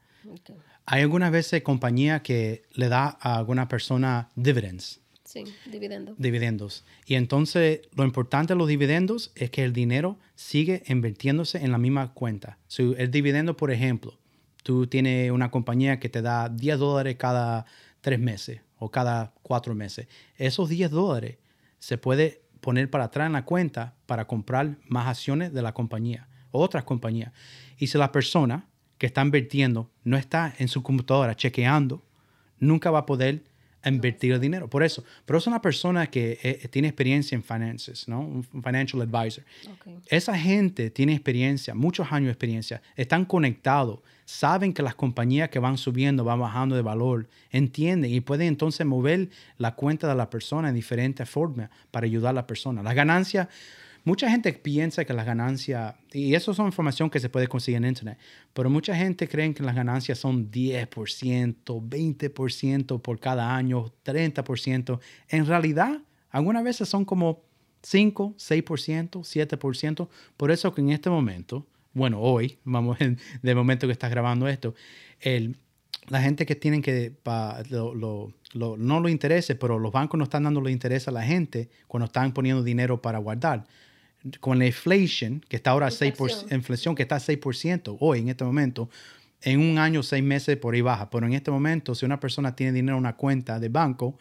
[0.88, 6.16] Hay algunas veces compañía que le da a alguna persona dividends, Sí, dividendo.
[6.18, 6.86] dividendos.
[7.06, 11.78] Y entonces lo importante de los dividendos es que el dinero sigue invirtiéndose en la
[11.78, 12.58] misma cuenta.
[12.70, 14.18] Si el dividendo, por ejemplo,
[14.64, 17.66] tú tienes una compañía que te da 10 dólares cada
[18.00, 20.08] tres meses o cada cuatro meses.
[20.38, 21.40] Esos 10 dólares
[21.80, 26.30] se puede poner para atrás en la cuenta para comprar más acciones de la compañía,
[26.52, 27.34] otras compañías.
[27.78, 28.66] Y si la persona
[28.98, 32.02] que está invirtiendo no está en su computadora chequeando,
[32.60, 33.44] nunca va a poder
[33.90, 34.70] invertir el dinero.
[34.70, 38.22] Por eso, pero es una persona que eh, tiene experiencia en finanzas, ¿no?
[38.22, 39.44] Un financial advisor.
[40.08, 45.60] Esa gente tiene experiencia, muchos años de experiencia, están conectados, saben que las compañías que
[45.60, 50.30] van subiendo, van bajando de valor, entienden y pueden entonces mover la cuenta de la
[50.30, 52.84] persona en diferentes formas para ayudar a la persona.
[52.84, 53.48] Las ganancias,
[54.08, 57.86] mucha gente piensa que las ganancias, y eso es información que se puede conseguir en
[57.90, 58.18] Internet,
[58.54, 65.00] pero mucha gente cree que las ganancias son 10%, 20% por cada año, 30%.
[65.30, 67.44] En realidad, algunas veces son como
[67.84, 70.08] 5, 6%, 7%.
[70.38, 74.48] Por eso que en este momento, bueno, hoy, vamos, en, de momento que estás grabando
[74.48, 74.74] esto,
[75.20, 75.58] el,
[76.08, 80.18] la gente que tienen que, pa- lo- lo- lo- no lo interese, pero los bancos
[80.18, 83.66] no están dando los interés a la gente cuando están poniendo dinero para guardar.
[84.40, 86.54] Con la inflation, que está ahora a 6%, Inflación.
[86.54, 88.90] inflación que está a 6% hoy, en este momento,
[89.42, 91.10] en un año, seis meses por ahí baja.
[91.10, 94.18] Pero en este momento, si una persona tiene dinero en una cuenta de banco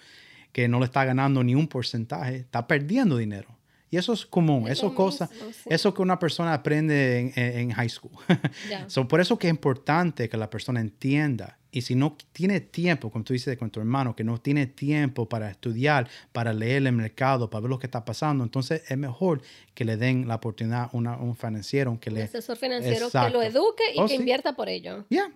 [0.53, 3.56] que no le está ganando ni un porcentaje, está perdiendo dinero.
[3.91, 5.63] Y eso es común, Es eso cosa, sí.
[5.71, 8.13] eso que una persona aprende en, en- high school.
[8.71, 8.89] Ya.
[8.91, 11.59] So, por eso que es importante que la persona entienda.
[11.71, 15.29] Y si no tiene tiempo, como tú dices con tu hermano, que no tiene tiempo
[15.29, 19.43] para estudiar, para leer el mercado, para ver lo que está pasando, entonces es mejor
[19.75, 22.23] que le den la oportunidad a una- un financiero que Un le...
[22.25, 23.35] asesor financiero que Exacto.
[23.35, 24.21] lo eduque y Oh, que sí.
[24.21, 25.05] invierta por ello.
[25.11, 25.31] Ya,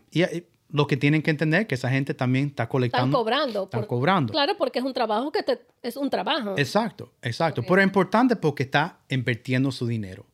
[0.72, 3.18] lo que tienen que entender es que esa gente también está Están colectando.
[3.18, 3.64] cobrando.
[3.64, 4.32] Están por- cobrando.
[4.32, 6.54] Claro, porque es un trabajo que te, es un trabajo.
[6.56, 7.62] Exacto, exacto.
[7.62, 10.26] Pero es importante porque está invirtiendo su dinero.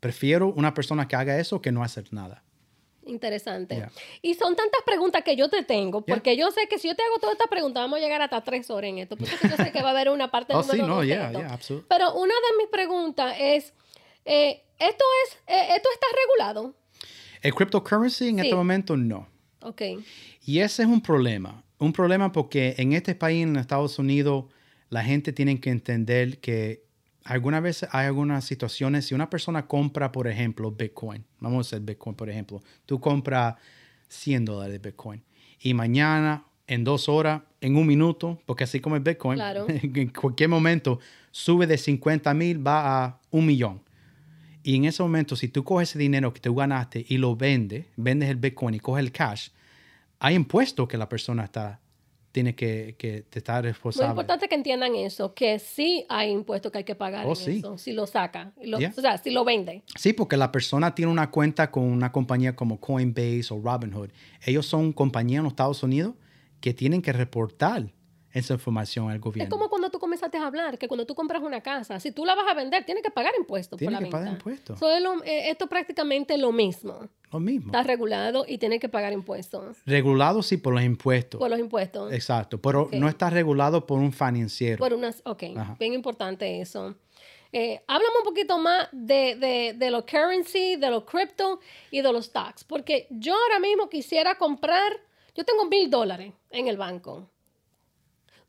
[0.00, 2.42] Prefiero una persona que haga eso que no hacer nada.
[3.06, 3.74] Interesante.
[3.74, 3.92] Yeah.
[4.22, 6.14] Y son tantas preguntas que yo te tengo, Yeah.
[6.16, 8.42] porque yo sé que si yo te hago todas estas preguntas, vamos a llegar hasta
[8.42, 9.16] tres horas en esto.
[9.16, 11.30] Porque yo sé que va a haber una parte Oh, sí, no, de yeah.
[11.88, 13.74] Pero una de mis preguntas es,
[14.24, 16.74] eh, ¿esto, es eh, ¿esto está regulado?
[17.42, 18.40] El cryptocurrency en Sí.
[18.46, 19.28] este momento no.
[19.64, 19.82] Ok.
[20.44, 21.62] Y ese es un problema.
[21.78, 24.44] Un problema porque en este país, en Estados Unidos,
[24.90, 26.84] la gente tiene que entender que
[27.24, 29.06] algunas veces hay algunas situaciones.
[29.06, 33.56] Si una persona compra, por ejemplo, Bitcoin, vamos a hacer Bitcoin, por ejemplo, tú compras
[34.08, 35.22] 100 dólares de Bitcoin
[35.60, 39.66] y mañana, en dos horas, en un minuto, porque así como el Bitcoin, Claro.
[39.68, 41.00] en cualquier momento
[41.30, 43.80] sube de 50 mil, va a un millón.
[44.64, 47.86] Y en ese momento, si tú coges ese dinero que tú ganaste y lo vendes,
[47.96, 49.50] vendes el Bitcoin y coges el cash,
[50.18, 51.80] hay impuestos que la persona está
[52.32, 54.10] tiene que, que te estar Muy responsable.
[54.10, 57.58] importante que entiendan eso, que sí hay impuestos que hay que pagar Oh, en sí.
[57.58, 58.92] eso, si lo saca, y lo- Yeah.
[58.96, 59.84] o sea, si lo vende.
[59.94, 64.10] Sí, porque la persona tiene una cuenta con una compañía como Coinbase o Robinhood.
[64.44, 66.14] Ellos son compañías en los Estados Unidos
[66.60, 67.92] que tienen que reportar
[68.32, 69.50] esa información al Es gobierno.
[69.50, 69.88] como cuando
[70.32, 73.02] a hablar, que cuando tú compras una casa, si tú la vas a vender, tienes
[73.02, 74.38] que pagar impuestos Tiene por la que pagar venta.
[74.38, 74.78] impuestos.
[74.78, 77.08] So, es lo- eh, esto es prácticamente lo mismo.
[77.32, 77.66] Lo mismo.
[77.66, 81.38] Está regulado y tiene que pagar impuestos Regulado sí por los impuestos.
[81.40, 82.12] por los impuestos.
[82.12, 84.78] Exacto, pero no está regulado por un financiero.
[84.78, 85.76] Por unas, ok, Ajá.
[85.78, 86.94] bien importante eso.
[87.52, 91.60] Eh, háblame un poquito más de, de, de los currency, de los crypto
[91.92, 94.92] y de los stocks, porque yo ahora mismo quisiera comprar,
[95.36, 97.28] yo tengo mil dólares en el banco.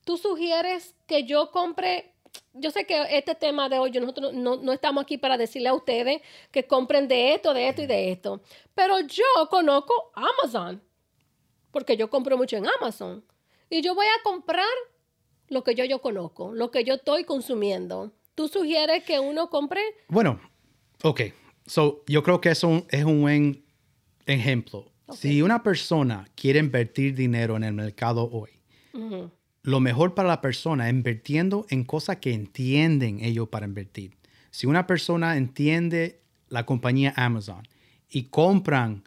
[0.06, 2.14] Tú sugieres que yo compre,
[2.54, 5.74] yo sé que este tema de hoy, nosotros no, no estamos aquí para decirle a
[5.74, 8.42] ustedes que compren de esto, de esto y de esto,
[8.74, 10.82] pero yo conozco Amazon,
[11.72, 13.26] porque yo compro mucho en Amazon,
[13.70, 14.66] y yo voy a comprar
[15.50, 18.12] lo que yo, yo conozco, lo que yo estoy consumiendo.
[18.36, 19.82] ¿Tú sugieres que uno compre?
[20.08, 20.40] Bueno,
[21.04, 21.22] ok.
[21.66, 23.66] So, yo creo que eso es un buen
[24.26, 24.92] ejemplo.
[25.12, 28.52] Si una persona quiere invertir dinero en el mercado hoy.
[29.66, 34.12] Lo mejor para la persona invirtiendo en cosas que entienden ellos para invertir.
[34.52, 37.68] Si una persona entiende la compañía Amazon
[38.10, 39.04] y compran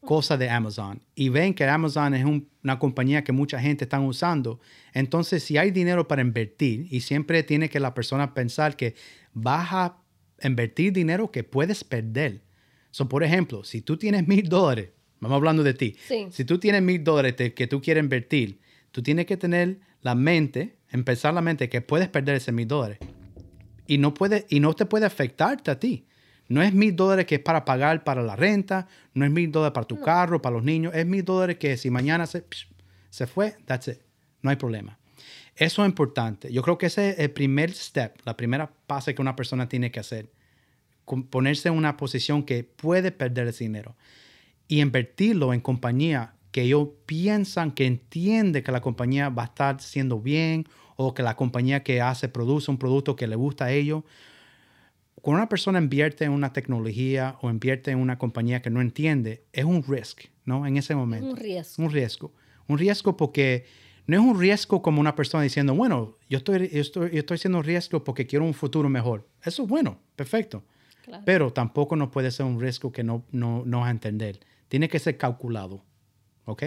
[0.00, 4.00] cosas de Amazon y ven que Amazon es un- una compañía que mucha gente está
[4.00, 4.60] usando,
[4.92, 8.94] entonces si hay dinero para invertir y siempre tiene que la persona pensar que
[9.32, 9.96] vas a
[10.42, 12.42] invertir dinero que puedes perder.
[12.90, 16.26] So, por ejemplo, si tú tienes mil dólares, vamos hablando de ti, Sí.
[16.30, 18.58] si tú tienes mil dólares que tú quieres invertir,
[18.96, 22.98] tú tienes que tener la mente, empezar la mente que puedes perder ese mil dólares.
[23.86, 26.06] Y no, puede, y no te puede afectarte a ti.
[26.48, 29.74] No es mil dólares que es para pagar para la renta, no es mil dólares
[29.74, 32.46] para tu carro, para los niños, es mil dólares que si mañana se,
[33.10, 33.98] se fue, that's it.
[34.40, 34.98] No hay problema.
[35.56, 36.50] Eso es importante.
[36.50, 39.90] Yo creo que ese es el primer step, la primera fase que una persona tiene
[39.90, 40.32] que hacer.
[41.04, 43.94] Ponerse en una posición que puede perder ese dinero
[44.68, 49.78] y invertirlo en compañía que ellos piensan que entiende que la compañía va a estar
[49.82, 50.66] siendo bien
[50.96, 54.04] o que la compañía que hace produce un producto que le gusta a ellos.
[55.16, 59.44] Cuando una persona invierte en una tecnología o invierte en una compañía que no entiende,
[59.52, 60.66] es un risk, ¿no?
[60.66, 61.28] En ese momento.
[61.28, 61.84] un riesgo.
[61.84, 62.32] Un riesgo.
[62.68, 63.66] Un riesgo porque
[64.06, 67.34] no es un riesgo como una persona diciendo, bueno, yo estoy, yo estoy, yo estoy
[67.34, 69.28] haciendo un riesgo porque quiero un futuro mejor.
[69.44, 70.64] Eso es bueno, perfecto.
[71.04, 71.22] Claro.
[71.26, 74.40] Pero tampoco no puede ser un riesgo que no, no, no vas a entender.
[74.68, 75.84] Tiene que ser calculado.
[76.46, 76.64] ¿Ok?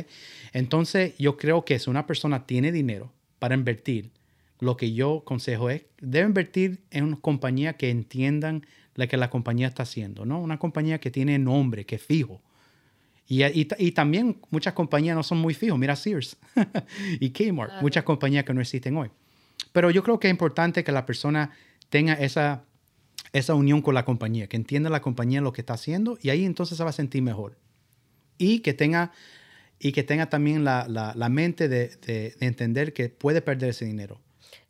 [0.54, 4.12] Entonces, yo creo que si una persona tiene dinero para invertir,
[4.60, 8.66] lo que yo consejo es, debe invertir en una compañía que entiendan
[8.96, 10.42] lo que la compañía está haciendo, ¿no?
[10.42, 12.42] Una compañía que tiene nombre, que es fijo.
[13.26, 15.80] Y, y, y también muchas compañías no son muy fijos.
[15.80, 16.36] Mira Sears
[17.22, 17.82] y Kmart, Claro.
[17.82, 19.10] muchas compañías que no existen hoy.
[19.72, 21.52] Pero yo creo que es importante que la persona
[21.90, 22.64] tenga esa,
[23.32, 26.44] esa unión con la compañía, que entienda la compañía lo que está haciendo y ahí
[26.44, 27.58] entonces se va a sentir mejor.
[28.38, 29.12] Y que tenga,
[29.80, 33.70] y que tenga también la, la- la mente de, de- de entender que puede perder
[33.70, 34.20] ese dinero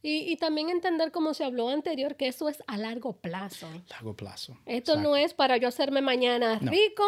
[0.01, 3.67] Y, y también entender, como se habló anterior, que eso es a largo plazo.
[3.89, 4.57] largo plazo.
[4.65, 6.71] Esto no es para yo hacerme mañana No.
[6.71, 7.03] rico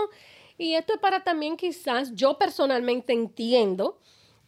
[0.57, 3.99] y esto es para también quizás, yo personalmente entiendo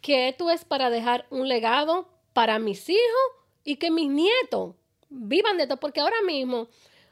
[0.02, 3.26] que esto es para dejar un legado para mis hijos
[3.64, 4.76] y que mis nietos
[5.10, 6.68] vivan de esto, porque ahora mismo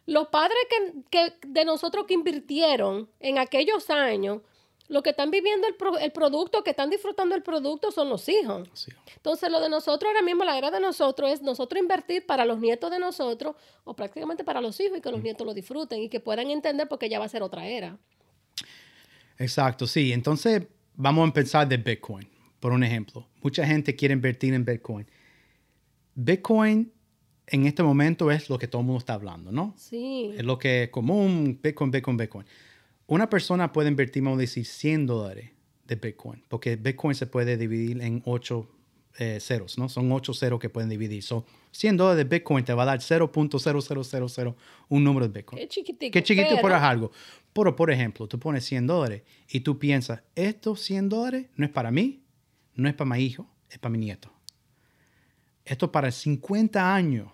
[0.06, 4.42] los padres que, que de nosotros que invirtieron en aquellos años,
[4.92, 8.28] lo que están viviendo el, pro- el producto, que están disfrutando el producto son los
[8.28, 8.70] hijos.
[8.74, 8.92] Sí.
[9.16, 12.60] Entonces, lo de nosotros ahora mismo, la era de nosotros es nosotros invertir para los
[12.60, 16.10] nietos de nosotros o prácticamente para los hijos y que los nietos lo disfruten y
[16.10, 17.98] que puedan entender porque ya va a ser otra era.
[19.38, 20.12] Exacto, sí.
[20.12, 20.64] Entonces,
[20.96, 22.28] vamos a empezar de Bitcoin,
[22.60, 23.26] por un ejemplo.
[23.42, 25.08] Mucha gente quiere invertir en Bitcoin.
[26.14, 26.92] Bitcoin
[27.48, 29.74] en este momento es lo que todo el mundo está hablando, ¿no?
[29.78, 30.32] Sí.
[30.38, 32.46] Es lo que es común, Bitcoin, Bitcoin, Bitcoin.
[33.12, 35.52] Una persona puede invertir, vamos a decir, 100 dólares
[35.86, 38.70] de Bitcoin, porque Bitcoin se puede dividir en 8
[39.42, 39.90] ceros, ¿no?
[39.90, 41.22] Son 8 ceros que pueden dividir.
[41.22, 44.56] So, 100 dólares de Bitcoin te va a dar 0.0000
[44.88, 45.62] un número de Bitcoin.
[45.62, 46.14] Qué chiquitico.
[46.14, 47.12] Qué chiquito pero- por algo.
[47.52, 51.72] Pero, por ejemplo, tú pones 100 dólares y tú piensas, estos 100 dólares no es
[51.72, 52.24] para mí,
[52.76, 54.32] no es para mi hijo, es para mi nieto.
[55.66, 57.30] Esto para 50 años.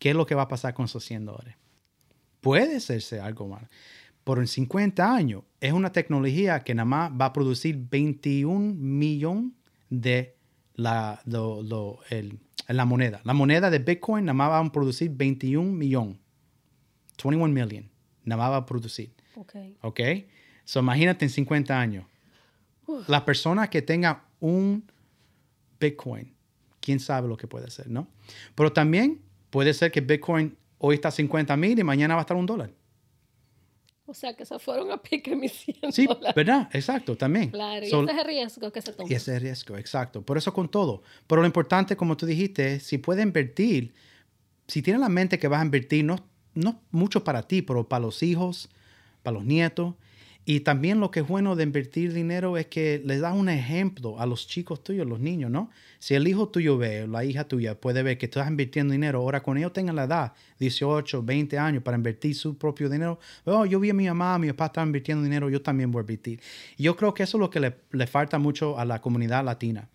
[0.00, 1.54] ¿Qué es lo que va a pasar con esos 100 dólares?
[2.40, 3.68] Puede hacerse algo mal.
[4.24, 9.52] Pero en 50 años es una tecnología que nada más va a producir 21 millones
[9.90, 10.36] de
[10.74, 13.20] la, lo- lo- el- la moneda.
[13.24, 16.16] La moneda de Bitcoin nada más va a producir 21 millones.
[17.22, 17.90] 21 million.
[18.24, 19.12] Nada más va a producir.
[19.34, 19.54] Ok.
[19.82, 20.00] ¿Ok?
[20.64, 22.04] So, imagínate en 50 años.
[23.08, 24.84] La persona que tenga un,
[25.80, 26.32] Bitcoin.
[26.80, 28.06] ¿Quién sabe lo que puede ser, no?
[28.54, 32.22] Pero también puede ser que Bitcoin hoy está a 50 mil y mañana va a
[32.22, 32.70] estar un dólar.
[34.12, 36.34] O sea, que se fueron a pique mis 100 Sí, dólares.
[36.34, 36.68] ¿verdad?
[36.74, 37.48] Exacto, también.
[37.50, 39.08] Claro, y ese es el riesgo que se toma.
[39.10, 40.20] Y ese es el riesgo, exacto.
[40.20, 41.02] Por eso con todo.
[41.26, 43.94] Pero lo importante, como tú dijiste, si puedes invertir,
[44.68, 46.16] si tienes la mente que vas a invertir, no,
[46.52, 48.68] no mucho para ti, pero para los hijos,
[49.22, 49.94] para los nietos.
[50.44, 54.18] Y también lo que es bueno de invertir dinero es que les das un ejemplo
[54.18, 55.70] a los chicos tuyos, los niños, ¿no?
[56.00, 58.90] Si el hijo tuyo ve, o la hija tuya puede ver que tú estás invirtiendo
[58.92, 63.20] dinero, ahora cuando ellos tengan la edad, 18, 20 años, para invertir su propio dinero,
[63.44, 66.02] oh, yo vi a mi mamá, mi papá estaba invirtiendo dinero, yo también voy a
[66.02, 66.40] invertir.
[66.76, 69.44] Y yo creo que eso es lo que le, le falta mucho a la comunidad
[69.44, 69.88] latina.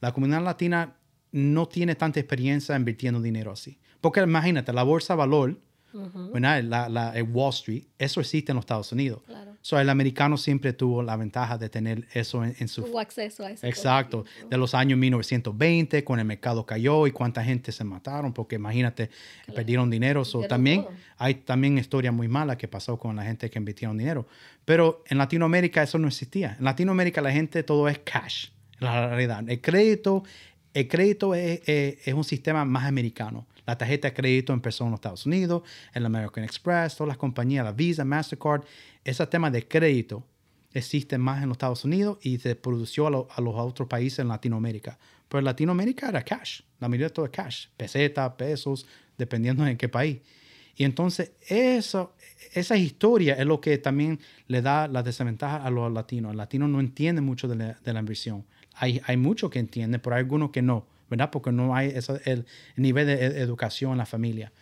[0.00, 0.94] La comunidad latina
[1.32, 3.78] no tiene tanta experiencia invirtiendo dinero así.
[4.00, 5.58] Porque imagínate, la bolsa de valor,
[6.32, 6.62] ¿verdad?
[6.62, 9.22] La, la- el Wall Street, eso existe en los Estados Unidos.
[9.26, 9.47] Claro.
[9.60, 12.82] So, el americano siempre tuvo la ventaja de tener eso en, en su...
[12.82, 13.66] Tuvo acceso a eso.
[13.66, 18.56] Exacto, de los años 1920, cuando el mercado cayó y cuánta gente se mataron, porque
[18.56, 19.10] imagínate,
[19.54, 20.24] perdieron dinero.
[20.24, 20.92] So, también todo.
[21.18, 24.26] hay también historias muy malas que pasó con la gente que invirtieron dinero.
[24.64, 26.56] Pero en Latinoamérica eso no existía.
[26.58, 29.44] En Latinoamérica la gente todo es cash, la realidad.
[29.48, 30.22] El crédito,
[30.72, 33.46] el crédito es, es- es un sistema más americano.
[33.68, 37.66] La tarjeta de crédito empezó en los Estados Unidos, el American Express, todas las compañías,
[37.66, 38.62] la Visa, Mastercard.
[39.04, 40.24] Ese tema de crédito
[40.72, 44.20] existe más en los Estados Unidos y se produció a, lo- a los otros países
[44.20, 44.98] en Latinoamérica.
[45.28, 48.86] Pero en Latinoamérica era cash, la mayoría de todo es cash, peseta, pesos,
[49.18, 50.20] dependiendo en qué país.
[50.74, 52.14] Y entonces eso,
[52.54, 56.30] esa historia es lo que también le da la desventaja a los latinos.
[56.30, 58.46] El latino no entiende mucho de la, de la inversión.
[58.76, 61.30] Hay, hay muchos que entienden, pero hay algunos que no, ¿verdad?
[61.30, 61.94] Porque no hay
[62.24, 64.52] el nivel de e- educación en la familia.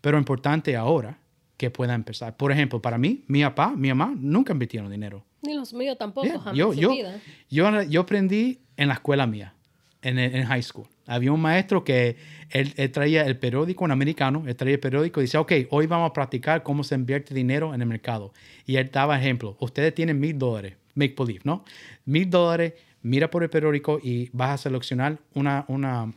[0.00, 1.18] Pero importante ahora
[1.56, 2.36] que pueda empezar.
[2.36, 5.24] Por ejemplo, para mí, mi papá, mi mamá nunca invirtieron dinero.
[5.42, 7.20] Ni los míos tampoco, Yeah, jamás Yo, en yo, vida.
[7.50, 9.54] yo, yo aprendí en la escuela mía,
[10.02, 10.86] en, en high school.
[11.06, 12.16] Había un maestro que
[12.50, 15.86] él, él traía el periódico, un americano, él traía el periódico y decía, ok, hoy
[15.86, 18.32] vamos a practicar cómo se invierte dinero en el mercado.
[18.64, 19.56] Y él daba ejemplo.
[19.60, 21.64] Ustedes tienen mil dólares, make believe, ¿no?
[22.06, 22.72] Mil dólares,
[23.04, 26.12] mira por el periódico y vas a seleccionar una, una,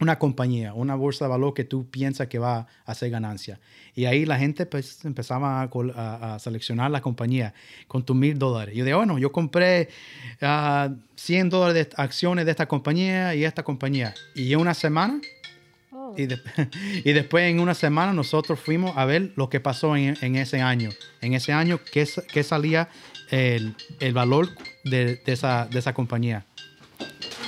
[0.00, 3.60] una compañía, una bolsa de valor que tú piensas que va a hacer ganancia.
[3.94, 7.52] Y ahí la gente pues empezaba a, a- a seleccionar la compañía
[7.88, 8.74] con tus mil dólares.
[8.76, 9.88] Yo digo, bueno, yo compré
[10.40, 14.14] ah, 100 dólares de acciones de esta compañía y esta compañía.
[14.34, 15.20] Y en una semana,
[15.90, 16.14] Oh.
[16.16, 16.38] y, de-
[17.04, 20.60] y después en una semana nosotros fuimos a ver lo que pasó en, en ese
[20.60, 20.90] año.
[21.22, 22.88] En ese año, ¿qué, qué salía
[23.30, 24.48] el, el valor
[24.84, 26.44] de, de esa, de esa compañía?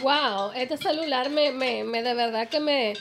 [0.02, 2.94] Wow, este celular me, me, me de verdad que me,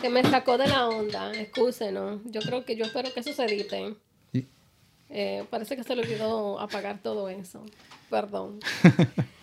[0.00, 1.32] que me sacó de la onda.
[1.32, 2.20] Excúsenos.
[2.26, 3.96] Yo creo que yo espero que eso se edite.
[5.08, 7.64] Eh, parece que se le olvidó apagar todo eso.
[8.10, 8.60] Perdón.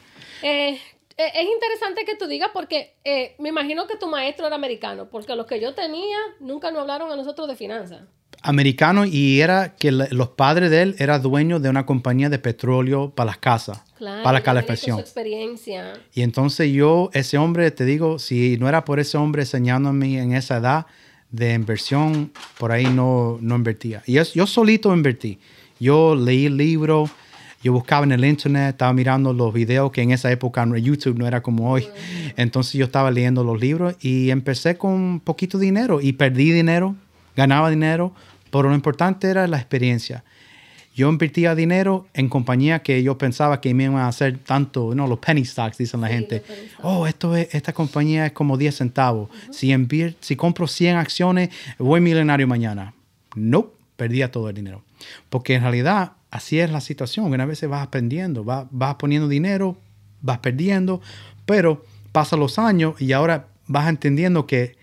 [0.46, 0.78] Eh,
[1.16, 5.10] eh, es interesante que tú digas porque eh, me imagino que tu maestro era americano,
[5.10, 8.02] porque los que yo tenía nunca nos hablaron a nosotros de finanzas.
[8.44, 13.10] Americano y era que los padres de él eran dueños de una compañía de petróleo
[13.10, 14.98] para las casas, Claro, para la calefacción.
[14.98, 15.94] Su experiencia.
[16.14, 20.34] Y entonces yo, ese hombre, te digo, si no era por ese hombre enseñándome en
[20.34, 20.86] esa edad
[21.32, 24.04] de inversión, por ahí no, no invertía.
[24.06, 25.40] Y es- yo solito invertí.
[25.80, 27.10] Yo leí el libro,
[27.64, 31.18] yo buscaba en el internet, estaba mirando los videos que en esa época no- YouTube
[31.18, 31.88] no era como hoy.
[32.36, 36.96] Entonces yo estaba leyendo los libros y empecé con poquito dinero y perdí dinero,
[37.36, 38.14] ganaba dinero,
[38.54, 40.24] pero lo importante era la experiencia.
[40.96, 45.08] Yo invertía dinero en compañías que yo pensaba que me iban a hacer tanto, no,
[45.08, 46.44] los penny stocks, dicen la Sí, gente.
[46.84, 49.30] Oh, esto es, esta compañía es como 10 centavos.
[49.50, 52.94] si, invier- si compro 100 acciones, voy millonario mañana.
[53.36, 54.84] No, perdía todo el dinero.
[55.32, 57.26] Porque en realidad así es la situación.
[57.26, 59.76] Una vez vas aprendiendo, vas, vas poniendo dinero,
[60.22, 61.02] vas perdiendo,
[61.48, 64.76] pero pasan los años y ahora vas entendiendo que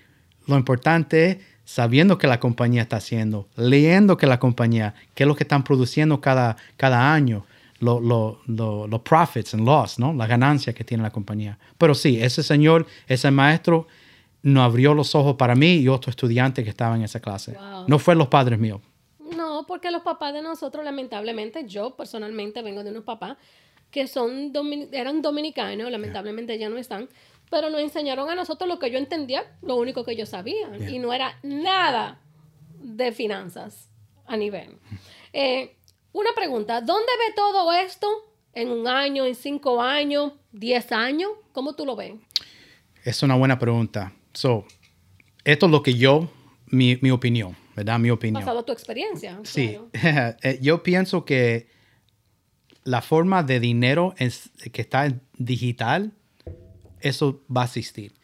[0.48, 1.37] lo importante es
[1.74, 5.62] sabiendo que la compañía está haciendo, leyendo que la compañía, qué es lo que están
[5.62, 7.46] produciendo cada, cada año,
[7.78, 10.12] lo- lo- lo- los profits and loss, ¿no?
[10.12, 11.59] La ganancia que tiene la compañía.
[11.78, 13.87] Pero sí, ese señor, ese maestro,
[14.42, 17.52] no abrió los ojos para mí y otro estudiante que estaba en esa clase.
[17.52, 17.85] Wow.
[17.87, 18.80] No fue los padres míos.
[19.37, 23.36] No, porque los papás de nosotros, lamentablemente, yo personalmente vengo de unos papás
[23.92, 27.09] que son domin- eran dominicanos, lamentablemente ya no están,
[27.51, 30.90] pero nos enseñaron a nosotros lo que yo entendía, lo único que yo sabía, Yeah.
[30.90, 32.20] y no era nada
[32.78, 33.90] de finanzas
[34.26, 34.78] a nivel.
[35.32, 35.76] Eh,
[36.12, 38.07] una pregunta, ¿dónde ve todo esto
[38.55, 41.30] en un año, en cinco años, diez años?
[41.53, 42.14] ¿Cómo tú lo ves?
[43.05, 44.12] Es una buena pregunta.
[44.32, 44.64] So,
[45.44, 46.28] esto es lo que yo,
[46.66, 47.98] mi, mi opinión, ¿verdad?
[47.98, 48.40] Mi opinión.
[48.42, 49.38] Basado en tu experiencia.
[49.44, 50.36] Sí, claro.
[50.42, 51.68] Eh, yo pienso que
[52.84, 56.12] la forma de dinero es- que está digital,
[57.01, 58.14] eso va a existir.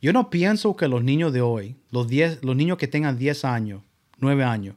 [0.00, 3.44] Yo no pienso que los niños de hoy, los, 10, los niños que tengan 10
[3.44, 3.82] años,
[4.18, 4.76] 9 años,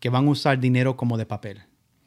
[0.00, 1.62] que van a usar dinero como de papel.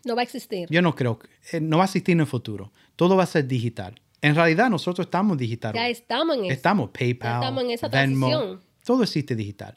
[0.05, 0.67] No va a existir.
[0.71, 2.71] Yo no creo, que- eh, no va a existir en el futuro.
[2.95, 3.99] Todo va a ser digital.
[4.21, 5.73] En realidad nosotros estamos digital.
[5.75, 6.53] Ya estamos en eso.
[6.53, 8.61] Estamos PayPal, Ya estamos en esa Venmo, transición.
[8.83, 9.75] todo existe digital.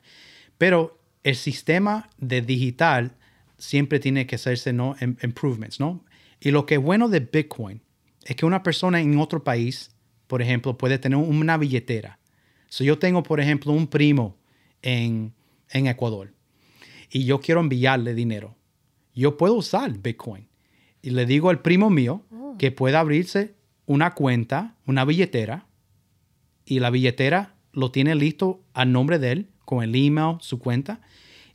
[0.57, 3.17] Pero el sistema de digital
[3.59, 4.97] siempre tiene que hacerse ¿no?
[4.97, 6.05] Im- improvements, ¿no?
[6.41, 7.83] Y lo que es bueno de Bitcoin
[8.25, 9.91] es que una persona en otro país,
[10.31, 12.21] por ejemplo, puede tener una billetera.
[12.69, 14.37] Si yo tengo, por ejemplo, un primo
[14.81, 15.33] en,
[15.71, 16.33] en Ecuador
[17.11, 18.55] y yo quiero enviarle dinero,
[19.13, 20.47] yo puedo usar Bitcoin.
[21.03, 22.23] Y le digo al primo mío
[22.61, 23.57] que pueda abrirse
[23.87, 25.67] una cuenta, una billetera,
[26.65, 31.01] y la billetera lo tiene listo a nombre de él, con el email, su cuenta.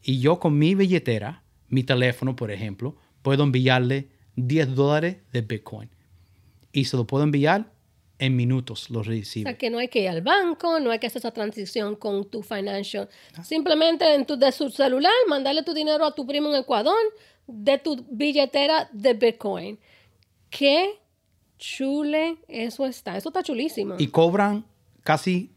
[0.04, 5.88] Y yo con mi billetera, mi teléfono, por ejemplo, puedo enviarle 10 dólares de Bitcoin.
[6.74, 7.74] Y se lo puedo enviar
[8.20, 9.49] en minutos, lo O recibe.
[9.49, 12.30] sea, que no hay que ir al banco, no hay que hacer esa transición con
[12.30, 13.09] tu financial.
[13.43, 16.95] Simplemente en tu, de su celular, mandarle tu dinero a tu primo en Ecuador
[17.47, 19.78] de tu billetera de Bitcoin.
[20.49, 20.99] Qué
[21.57, 23.18] chule eso está.
[23.18, 23.95] Eso está chulísimo.
[23.97, 24.66] Y cobran
[25.03, 25.51] casi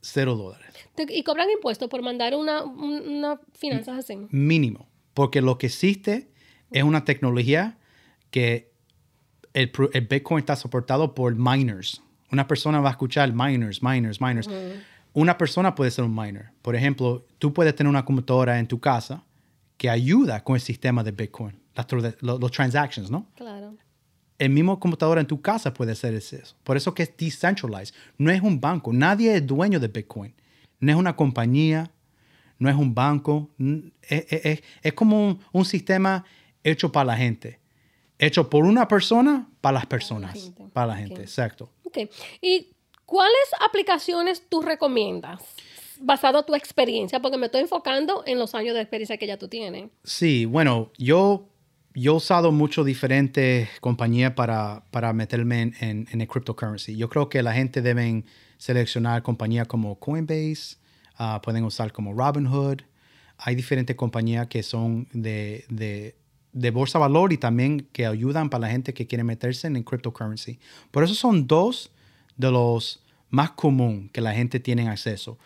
[0.00, 0.74] 0 dólares.
[1.08, 4.18] Y cobran impuestos por mandar una, un- una finanzas así.
[4.30, 6.30] mínimo, porque lo que existe
[6.70, 7.78] es una tecnología
[8.30, 8.71] que
[9.54, 9.70] el,
[10.08, 12.02] Bitcoin está soportado por miners.
[12.30, 14.48] Una persona va a escuchar miners, miners, miners.
[15.14, 16.50] Una persona puede ser un miner.
[16.62, 19.22] Por ejemplo, tú puedes tener una computadora en tu casa
[19.76, 23.26] que ayuda con el sistema de Bitcoin, las tro- lo- los transactions, ¿no?
[23.36, 23.74] Claro.
[24.38, 26.56] el mismo computadora en tu casa puede hacer eso.
[26.64, 27.94] Por eso que es decentralized.
[28.18, 28.92] No es un banco.
[28.92, 30.34] Nadie es dueño de Bitcoin.
[30.80, 31.92] No es una compañía.
[32.58, 33.50] No es un banco.
[34.02, 36.24] Es, es- es- es como un, un sistema
[36.64, 37.60] hecho para la gente.
[38.26, 40.34] Hecho por una persona, para las personas.
[40.34, 40.64] gente.
[40.72, 41.20] Para la gente, Ok.
[41.20, 41.70] exacto.
[41.84, 41.98] Ok.
[42.40, 42.68] ¿Y
[43.04, 45.40] cuáles aplicaciones tú recomiendas?
[46.00, 49.36] Basado en tu experiencia, porque me estoy enfocando en los años de experiencia que ya
[49.38, 49.90] tú tienes.
[50.04, 51.48] Sí, bueno, yo,
[51.94, 56.96] yo he usado mucho diferentes compañías para, para meterme en, en, en el cryptocurrency.
[56.96, 58.24] Yo creo que la gente deben
[58.56, 60.76] seleccionar compañías como Coinbase,
[61.16, 62.82] ah, pueden usar como Robinhood.
[63.38, 66.16] Hay diferentes compañías que son de, de,
[66.52, 69.84] de bolsa valor y también que ayudan para la gente que quiere meterse en el
[69.84, 70.58] cryptocurrency.
[70.90, 71.90] Por eso son dos
[72.36, 75.38] de los más común que la gente tiene acceso.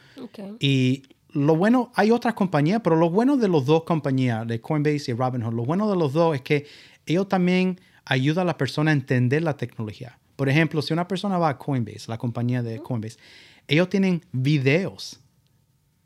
[0.58, 5.10] Y lo bueno, hay otras compañías, pero lo bueno de los dos compañías, de Coinbase
[5.10, 6.66] y Robinhood, lo bueno de los dos es que
[7.06, 10.18] ellos también ayudan a la persona a entender la tecnología.
[10.34, 13.18] Por ejemplo, si una persona va a Coinbase, la compañía de Coinbase,
[13.68, 15.20] ellos tienen videos,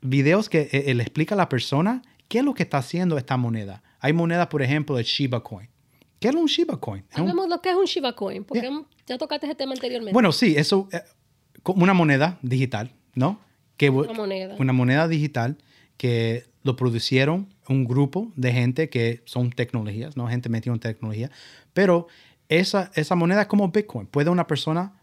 [0.01, 3.17] videos que eh, eh, le explica a la persona qué es lo que está haciendo
[3.17, 3.83] esta moneda.
[4.01, 5.69] Hay moneda, por ejemplo, de Shiba Coin.
[6.19, 7.05] ¿Qué es un Shiba Coin?
[7.13, 8.69] Hablemos lo que es un Shiba Coin, porque
[9.07, 10.13] ya tocaste ese tema anteriormente.
[10.13, 11.01] bueno, sí, eso es
[11.63, 13.39] como una moneda digital, ¿no?
[13.77, 14.55] Que, Una moneda.
[14.59, 15.57] Una moneda digital
[15.97, 20.27] que lo producieron un grupo de gente que son tecnologías, ¿no?
[20.27, 21.31] Gente metida en tecnología.
[21.73, 22.07] Pero
[22.49, 24.07] esa, esa moneda es como Bitcoin.
[24.07, 24.93] Puede una persona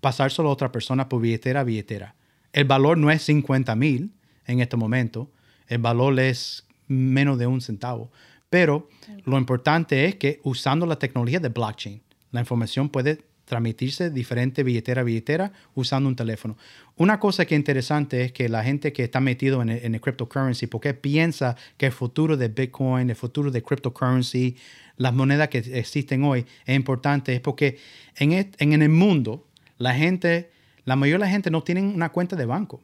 [0.00, 2.14] pasárselo a otra persona por billetera a billetera.
[2.52, 4.12] El valor no es 50 mil
[4.46, 5.30] en este momento.
[5.68, 8.10] El valor es menos de un centavo.
[8.50, 8.88] Pero
[9.24, 15.02] lo importante es que usando la tecnología de blockchain, la información puede transmitirse diferente billetera
[15.02, 16.56] a billetera usando un teléfono.
[16.96, 19.94] Una cosa que es interesante es que la gente que está metido en el, en
[19.94, 24.56] el cryptocurrency, porque piensa que el futuro de Bitcoin, el futuro de cryptocurrency,
[24.96, 27.78] las monedas que existen hoy es importante, es porque
[28.16, 29.46] en, et- en el mundo
[29.78, 30.50] la gente,
[30.84, 32.82] la mayoría de la gente no tienen una cuenta de banco.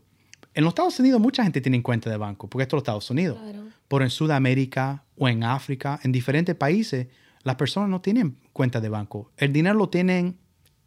[0.55, 3.11] En los Estados Unidos mucha gente tiene cuenta de banco, porque esto es los Estados
[3.11, 3.38] Unidos.
[3.42, 3.68] Claro.
[3.88, 7.07] Pero en Sudamérica o en África, en diferentes países,
[7.42, 9.30] las personas no tienen cuenta de banco.
[9.36, 10.36] El dinero lo tienen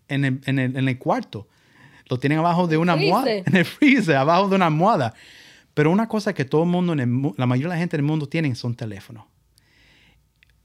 [0.08, 1.48] en el, en el- en el cuarto.
[2.08, 3.32] Lo tienen abajo de una almohada.
[3.46, 5.14] En el freezer, abajo de una almohada.
[5.74, 8.06] Pero una cosa que todo el mundo, en el la mayoría de la gente del
[8.06, 9.26] mundo tienen son teléfonos.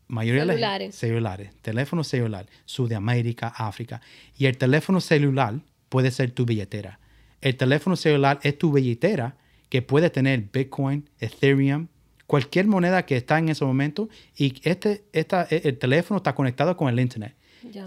[0.06, 0.94] Mayoría de la gente- Celulares.
[0.94, 1.52] celulares.
[1.62, 2.46] Teléfono celular.
[2.64, 4.00] Sudamérica, África.
[4.36, 5.54] Y el teléfono celular
[5.88, 6.99] puede ser tu billetera.
[7.40, 9.36] El teléfono celular es tu billetera
[9.68, 11.86] que puede tener Bitcoin, Ethereum,
[12.26, 14.08] cualquier moneda que está en ese momento.
[14.36, 17.36] Y este, esta, el teléfono está conectado con el Internet.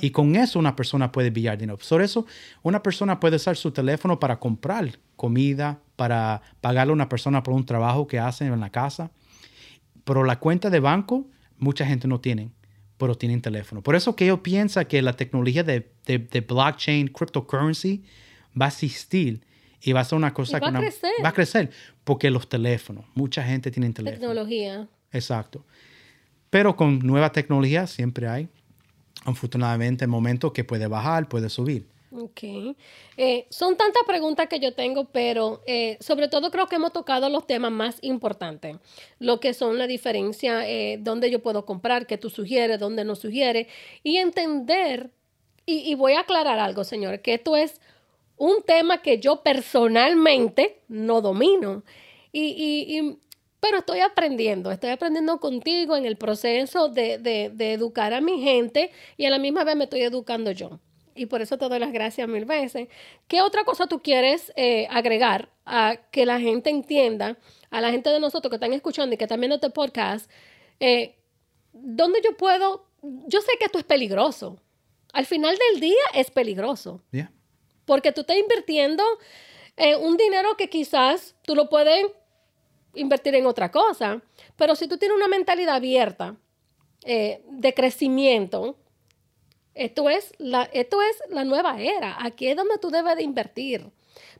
[0.01, 1.79] Y con eso una persona puede enviar dinero.
[1.89, 2.25] Por eso
[2.61, 7.53] una persona puede usar su teléfono para comprar comida, para pagarle a una persona por
[7.55, 9.11] un trabajo que hace en la casa.
[10.03, 11.27] Pero la cuenta de banco,
[11.57, 12.51] mucha gente no tiene,
[12.97, 13.81] pero tienen teléfono.
[13.81, 18.03] Por eso que yo pienso que la tecnología de, de- de blockchain, cryptocurrency,
[18.59, 19.41] va a existir
[19.81, 21.11] y va a ser una cosa Y va que a una- crecer.
[21.23, 21.69] va a crecer.
[22.03, 24.19] Porque los teléfonos, mucha gente tiene teléfono.
[24.19, 24.87] Tecnología.
[25.11, 25.63] Exacto.
[26.49, 28.47] Pero con nueva tecnología siempre hay,
[29.25, 31.85] afortunadamente, momentos que puede bajar, puede subir.
[32.15, 32.43] Ok.
[33.17, 37.27] Eh, son tantas preguntas que yo tengo, pero eh, sobre todo creo que hemos tocado
[37.29, 38.77] los temas más importantes.
[39.19, 43.15] Lo que son la diferencia, eh, dónde yo puedo comprar, qué tú sugieres, dónde no
[43.15, 43.65] sugieres,
[44.03, 45.09] y entender,
[45.65, 47.81] y, y voy a aclarar algo, señor, que esto es
[48.37, 51.83] un tema que yo personalmente no domino.
[52.31, 53.19] Y, y,
[53.59, 58.91] pero estoy aprendiendo, estoy aprendiendo contigo en el proceso de, de, educar a mi gente
[59.15, 60.79] y a la misma vez me estoy educando yo
[61.15, 62.87] y por eso te doy las gracias mil veces.
[63.27, 67.37] ¿Qué otra cosa tú quieres eh, agregar a que la gente entienda,
[67.69, 70.29] a la gente de nosotros que están escuchando y que están viendo este podcast,
[70.79, 71.15] eh,
[71.71, 74.59] dónde yo puedo, yo sé que esto es peligroso.
[75.13, 77.01] Al final del día es peligroso.
[77.85, 79.03] Porque tú estás invirtiendo
[79.77, 82.05] eh, un dinero que quizás tú lo puedes
[82.95, 84.21] invertir en otra cosa,
[84.55, 86.35] pero si tú tienes una mentalidad abierta
[87.03, 88.77] eh, de crecimiento,
[89.73, 92.17] esto es, la, esto es la nueva era.
[92.23, 93.91] Aquí es donde tú debes de invertir.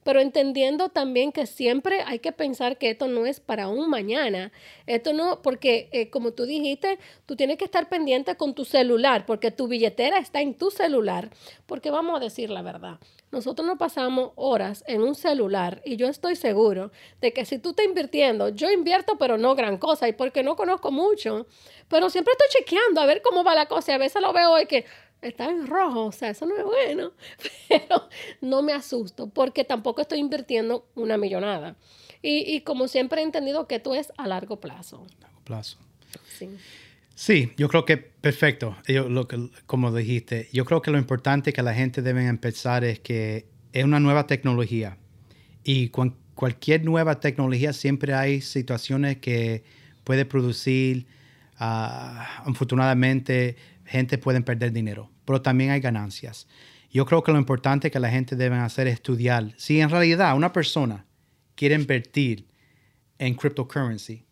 [0.04, 4.51] Pero entendiendo también que siempre hay que pensar que esto no es para un mañana.
[4.86, 9.26] Esto no, porque eh, como tú dijiste, tú tienes que estar pendiente con tu celular,
[9.26, 11.30] porque tu billetera está en tu celular.
[11.66, 12.99] Porque vamos a decir la verdad,
[13.32, 17.72] nosotros no pasamos horas en un celular y yo estoy seguro de que si tú
[17.72, 21.47] estás invirtiendo, yo invierto, pero no gran cosa, y porque no conozco mucho,
[21.88, 24.51] pero siempre estoy chequeando a ver cómo va la cosa y a veces lo veo
[24.51, 24.86] hoy que
[25.24, 27.11] está en rojo, o sea, eso no es bueno,
[27.69, 28.09] pero
[28.41, 31.76] no me asusto porque tampoco estoy invirtiendo una millonada.
[32.21, 35.05] Y, y como siempre he entendido que esto es a largo plazo.
[35.21, 35.78] Largo plazo.
[36.38, 36.49] Sí.
[37.15, 38.76] Sí, yo creo que perfecto.
[38.88, 42.84] Yo, lo que, como dijiste, yo creo que lo importante que la gente debe empezar
[42.84, 44.97] es que es una nueva tecnología
[45.63, 49.63] y con cualquier nueva tecnología siempre hay situaciones que
[50.03, 51.05] puede producir,
[51.59, 53.55] uh, afortunadamente,
[53.86, 56.47] gente puede perder dinero, pero también hay ganancias.
[56.91, 59.53] Yo creo que lo importante que la gente debe hacer es estudiar.
[59.57, 61.05] Si en realidad una persona
[61.55, 62.47] quiere invertir
[63.17, 64.26] en cryptocurrency,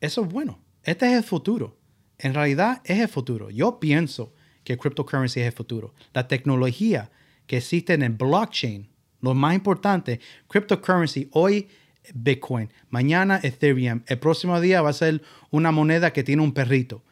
[0.00, 0.62] eso es bueno.
[0.82, 1.78] Este es el futuro.
[2.18, 3.50] En realidad es el futuro.
[3.50, 4.32] Yo pienso
[4.64, 5.94] que cryptocurrency es el futuro.
[6.12, 7.10] La tecnología
[7.46, 8.88] que existe en el blockchain,
[9.20, 11.68] lo más importante, cryptocurrency, hoy
[12.14, 17.04] Bitcoin, mañana Ethereum, el próximo día va a ser una moneda que tiene un perrito.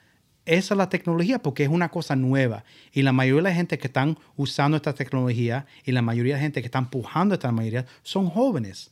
[0.48, 2.64] Esa es la tecnología porque es una cosa nueva.
[2.92, 6.38] Y la mayoría de la gente que están usando esta tecnología y la mayoría de
[6.38, 8.90] la gente que está empujando esta mayoría son jóvenes.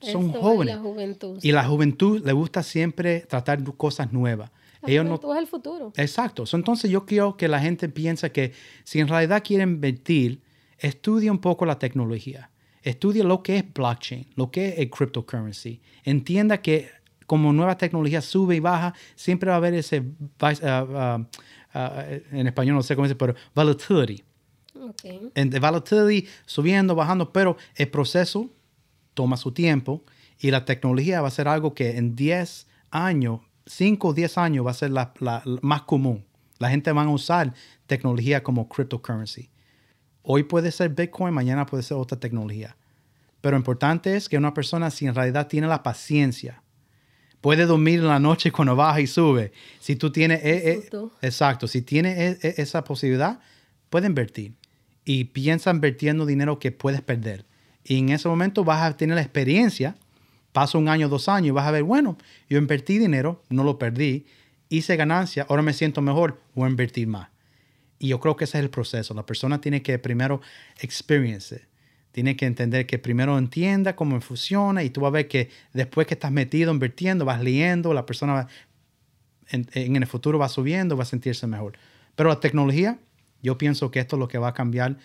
[0.00, 0.76] Son jóvenes.
[0.76, 1.38] la juventud.
[1.42, 4.50] Y la juventud le gusta siempre tratar de cosas nuevas.
[4.82, 5.92] La Ellos no, juventud es el futuro.
[5.96, 6.44] Exacto.
[6.52, 8.52] Entonces yo quiero que la gente piense que
[8.84, 10.42] si en realidad quieren invertir,
[10.78, 12.50] estudie un poco la tecnología.
[12.82, 15.80] Estudie lo que es blockchain, lo que es el cryptocurrency.
[16.04, 16.90] Entienda que
[17.28, 21.78] como nueva tecnología sube y baja, siempre va a haber ese, uh, uh, uh,
[22.32, 24.24] en español no sé cómo dice, pero volatility.
[24.90, 25.30] Okay.
[25.34, 28.50] En the volatility subiendo, bajando, pero el proceso
[29.14, 30.02] toma su tiempo
[30.40, 34.66] y la tecnología va a ser algo que en 10 años 5 o 10 años
[34.66, 36.24] va a ser la, la, la, más común.
[36.58, 37.52] La gente va a usar
[37.86, 39.50] tecnología como cryptocurrency.
[40.22, 42.76] Hoy puede ser Bitcoin, mañana puede ser otra tecnología.
[43.40, 46.62] Pero lo importante es que una persona, si en realidad tiene la paciencia,
[47.40, 49.52] puede dormir en la noche cuando baja y sube.
[49.80, 50.44] Si tú tienes...
[50.44, 53.40] Eh, eh, exacto, si tienes eh, esa posibilidad,
[53.90, 54.52] puede invertir.
[55.04, 57.44] Y piensa invirtiendo dinero que puedes perder.
[57.84, 59.96] Y en ese momento vas a tener la experiencia
[60.52, 62.16] Pasa un año, dos años y vas a ver, bueno,
[62.48, 64.26] yo invertí dinero, no lo perdí,
[64.68, 67.28] hice ganancia, ahora me siento mejor, voy a invertir más.
[67.98, 69.12] Y yo creo que ese es el proceso.
[69.14, 70.40] La persona tiene que primero
[70.80, 71.66] experience
[72.18, 72.24] it.
[72.24, 76.06] Tiene que entender que primero entienda cómo funciona y tú vas a ver que después
[76.06, 78.48] que estás metido invirtiendo, vas leyendo, la persona va,
[79.50, 81.74] en, el futuro va subiendo, va a sentirse mejor.
[82.16, 82.98] Pero la tecnología,
[83.42, 84.96] yo pienso que esto es lo que va a cambiar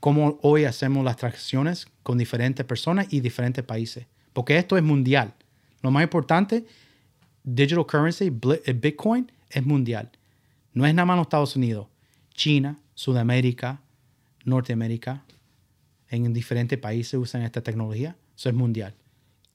[0.00, 5.32] cómo hoy hacemos las transacciones con diferentes personas y diferentes países porque esto es mundial.
[5.80, 6.66] Lo más importante,
[7.44, 10.10] digital currency, Bitcoin, es mundial.
[10.74, 11.86] No es nada más los Estados Unidos.
[12.34, 13.80] China, Sudamérica,
[14.44, 15.22] Norteamérica,
[16.14, 18.16] en diferentes países usan esta tecnología.
[18.36, 18.94] Eso es mundial.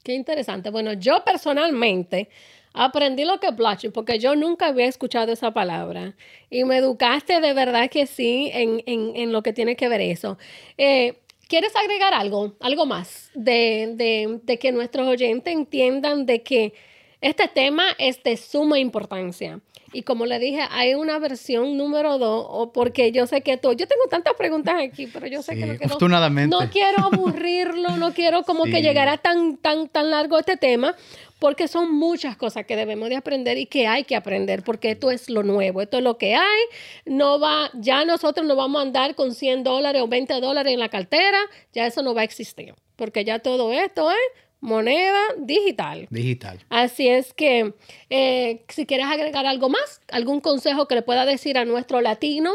[0.03, 0.69] Qué interesante.
[0.69, 2.29] Bueno, yo personalmente
[2.73, 6.15] aprendí lo que es blockchain porque yo nunca había escuchado esa palabra
[6.49, 10.01] y me educaste de verdad que sí en, en, en lo que tiene que ver
[10.01, 10.37] eso.
[10.77, 16.75] Eh, ¿Quieres agregar algo, algo más de, de, que nuestros oyentes entiendan de que
[17.21, 19.59] Este tema es de suma importancia.
[19.91, 23.73] Y como le dije, hay una versión número dos, o porque yo sé que tú,
[23.73, 26.55] yo tengo tantas preguntas aquí, pero yo sé Sí, que no quiero, afortunadamente.
[26.55, 30.95] no quiero aburrirlo, no quiero como que llegara tan, tan, tan largo este tema,
[31.39, 35.09] porque son muchas cosas que debemos de aprender y que hay que aprender, porque esto
[35.09, 36.61] es lo nuevo, esto es lo que hay,
[37.05, 40.79] no va, ya nosotros no vamos a andar con 100 dólares o 20 dólares en
[40.79, 41.39] la cartera,
[41.73, 44.17] ya eso no va a existir, porque ya todo esto es
[44.61, 46.07] moneda digital.
[46.09, 46.59] Digital.
[46.69, 47.73] Así es que
[48.09, 52.51] eh, si quieres agregar algo más, algún consejo que le pueda decir a nuestro latino,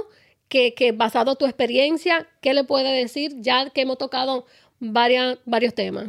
[0.48, 4.46] que, que basado en tu experiencia, ¿qué le puede decir ya que hemos tocado
[4.80, 6.08] varias, varios temas?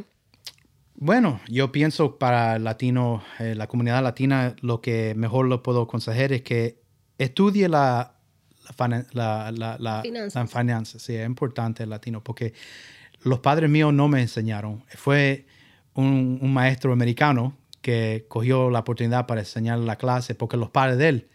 [0.98, 6.32] Bueno, yo pienso para latino, eh, la comunidad latina, lo que mejor lo puedo aconsejar
[6.32, 6.78] es que
[7.18, 8.16] estudie la,
[8.78, 10.36] la, la, la, la- Finanzas.
[10.54, 11.02] la finanzas.
[11.02, 12.54] Sí, es importante el latino porque
[13.24, 14.84] los padres míos no me enseñaron.
[14.90, 15.46] Fue
[15.96, 20.98] un, un maestro americano que cogió la oportunidad para enseñar la clase porque los padres
[20.98, 21.28] de él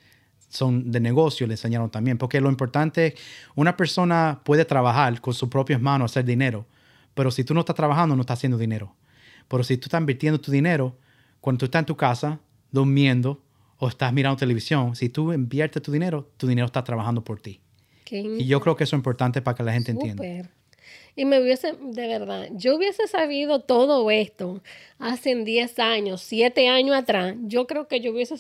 [0.51, 2.19] son de negocio, le enseñaron también.
[2.19, 3.15] Porque lo importante es,
[3.55, 6.67] una persona puede trabajar con sus propias manos, hacer dinero,
[7.15, 8.95] pero si tú no estás trabajando, no estás haciendo dinero.
[9.49, 10.97] Pero si tú estás invirtiendo tu dinero,
[11.41, 12.41] cuando tú estás en tu casa,
[12.71, 13.43] durmiendo,
[13.79, 17.61] o estás mirando televisión, si tú inviertes tu dinero, tu dinero está trabajando por ti.
[18.05, 20.23] Qué Y yo creo que eso es importante para que la gente entienda.
[21.17, 24.63] Y me hubiese, de verdad, yo hubiese sabido todo esto
[24.99, 28.37] hace 10 años, 7 años atrás, yo creo que yo hubiese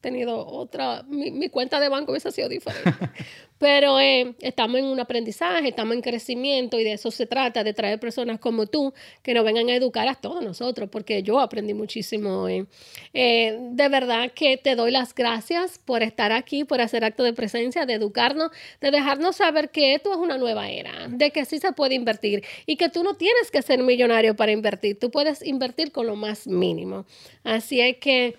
[0.00, 2.90] tenido otra, mi, mi cuenta de banco hubiese sido diferente.
[3.60, 7.74] Pero eh, estamos en un aprendizaje, estamos en crecimiento y de eso se trata, de
[7.74, 11.74] traer personas como tú que nos vengan a educar a todos nosotros, porque yo aprendí
[11.74, 12.48] muchísimo.
[12.48, 12.64] eh.
[13.12, 17.34] Eh, de verdad que te doy las gracias por estar aquí, por hacer acto de
[17.34, 21.58] presencia, de educarnos, de dejarnos saber que esto es una nueva era, de que sí
[21.58, 25.46] se puede invertir y que tú no tienes que ser millonario para invertir, tú puedes
[25.46, 27.04] invertir con lo más mínimo.
[27.44, 28.36] Así es que...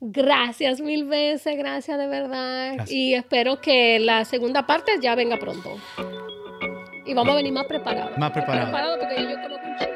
[0.00, 2.74] Gracias mil veces, gracias de verdad.
[2.74, 2.92] Gracias.
[2.92, 5.76] Y espero que la segunda parte ya venga pronto.
[7.04, 8.16] Y vamos a venir más preparados.
[8.18, 8.68] Más preparados.
[8.68, 9.87] Preparados porque yo conozco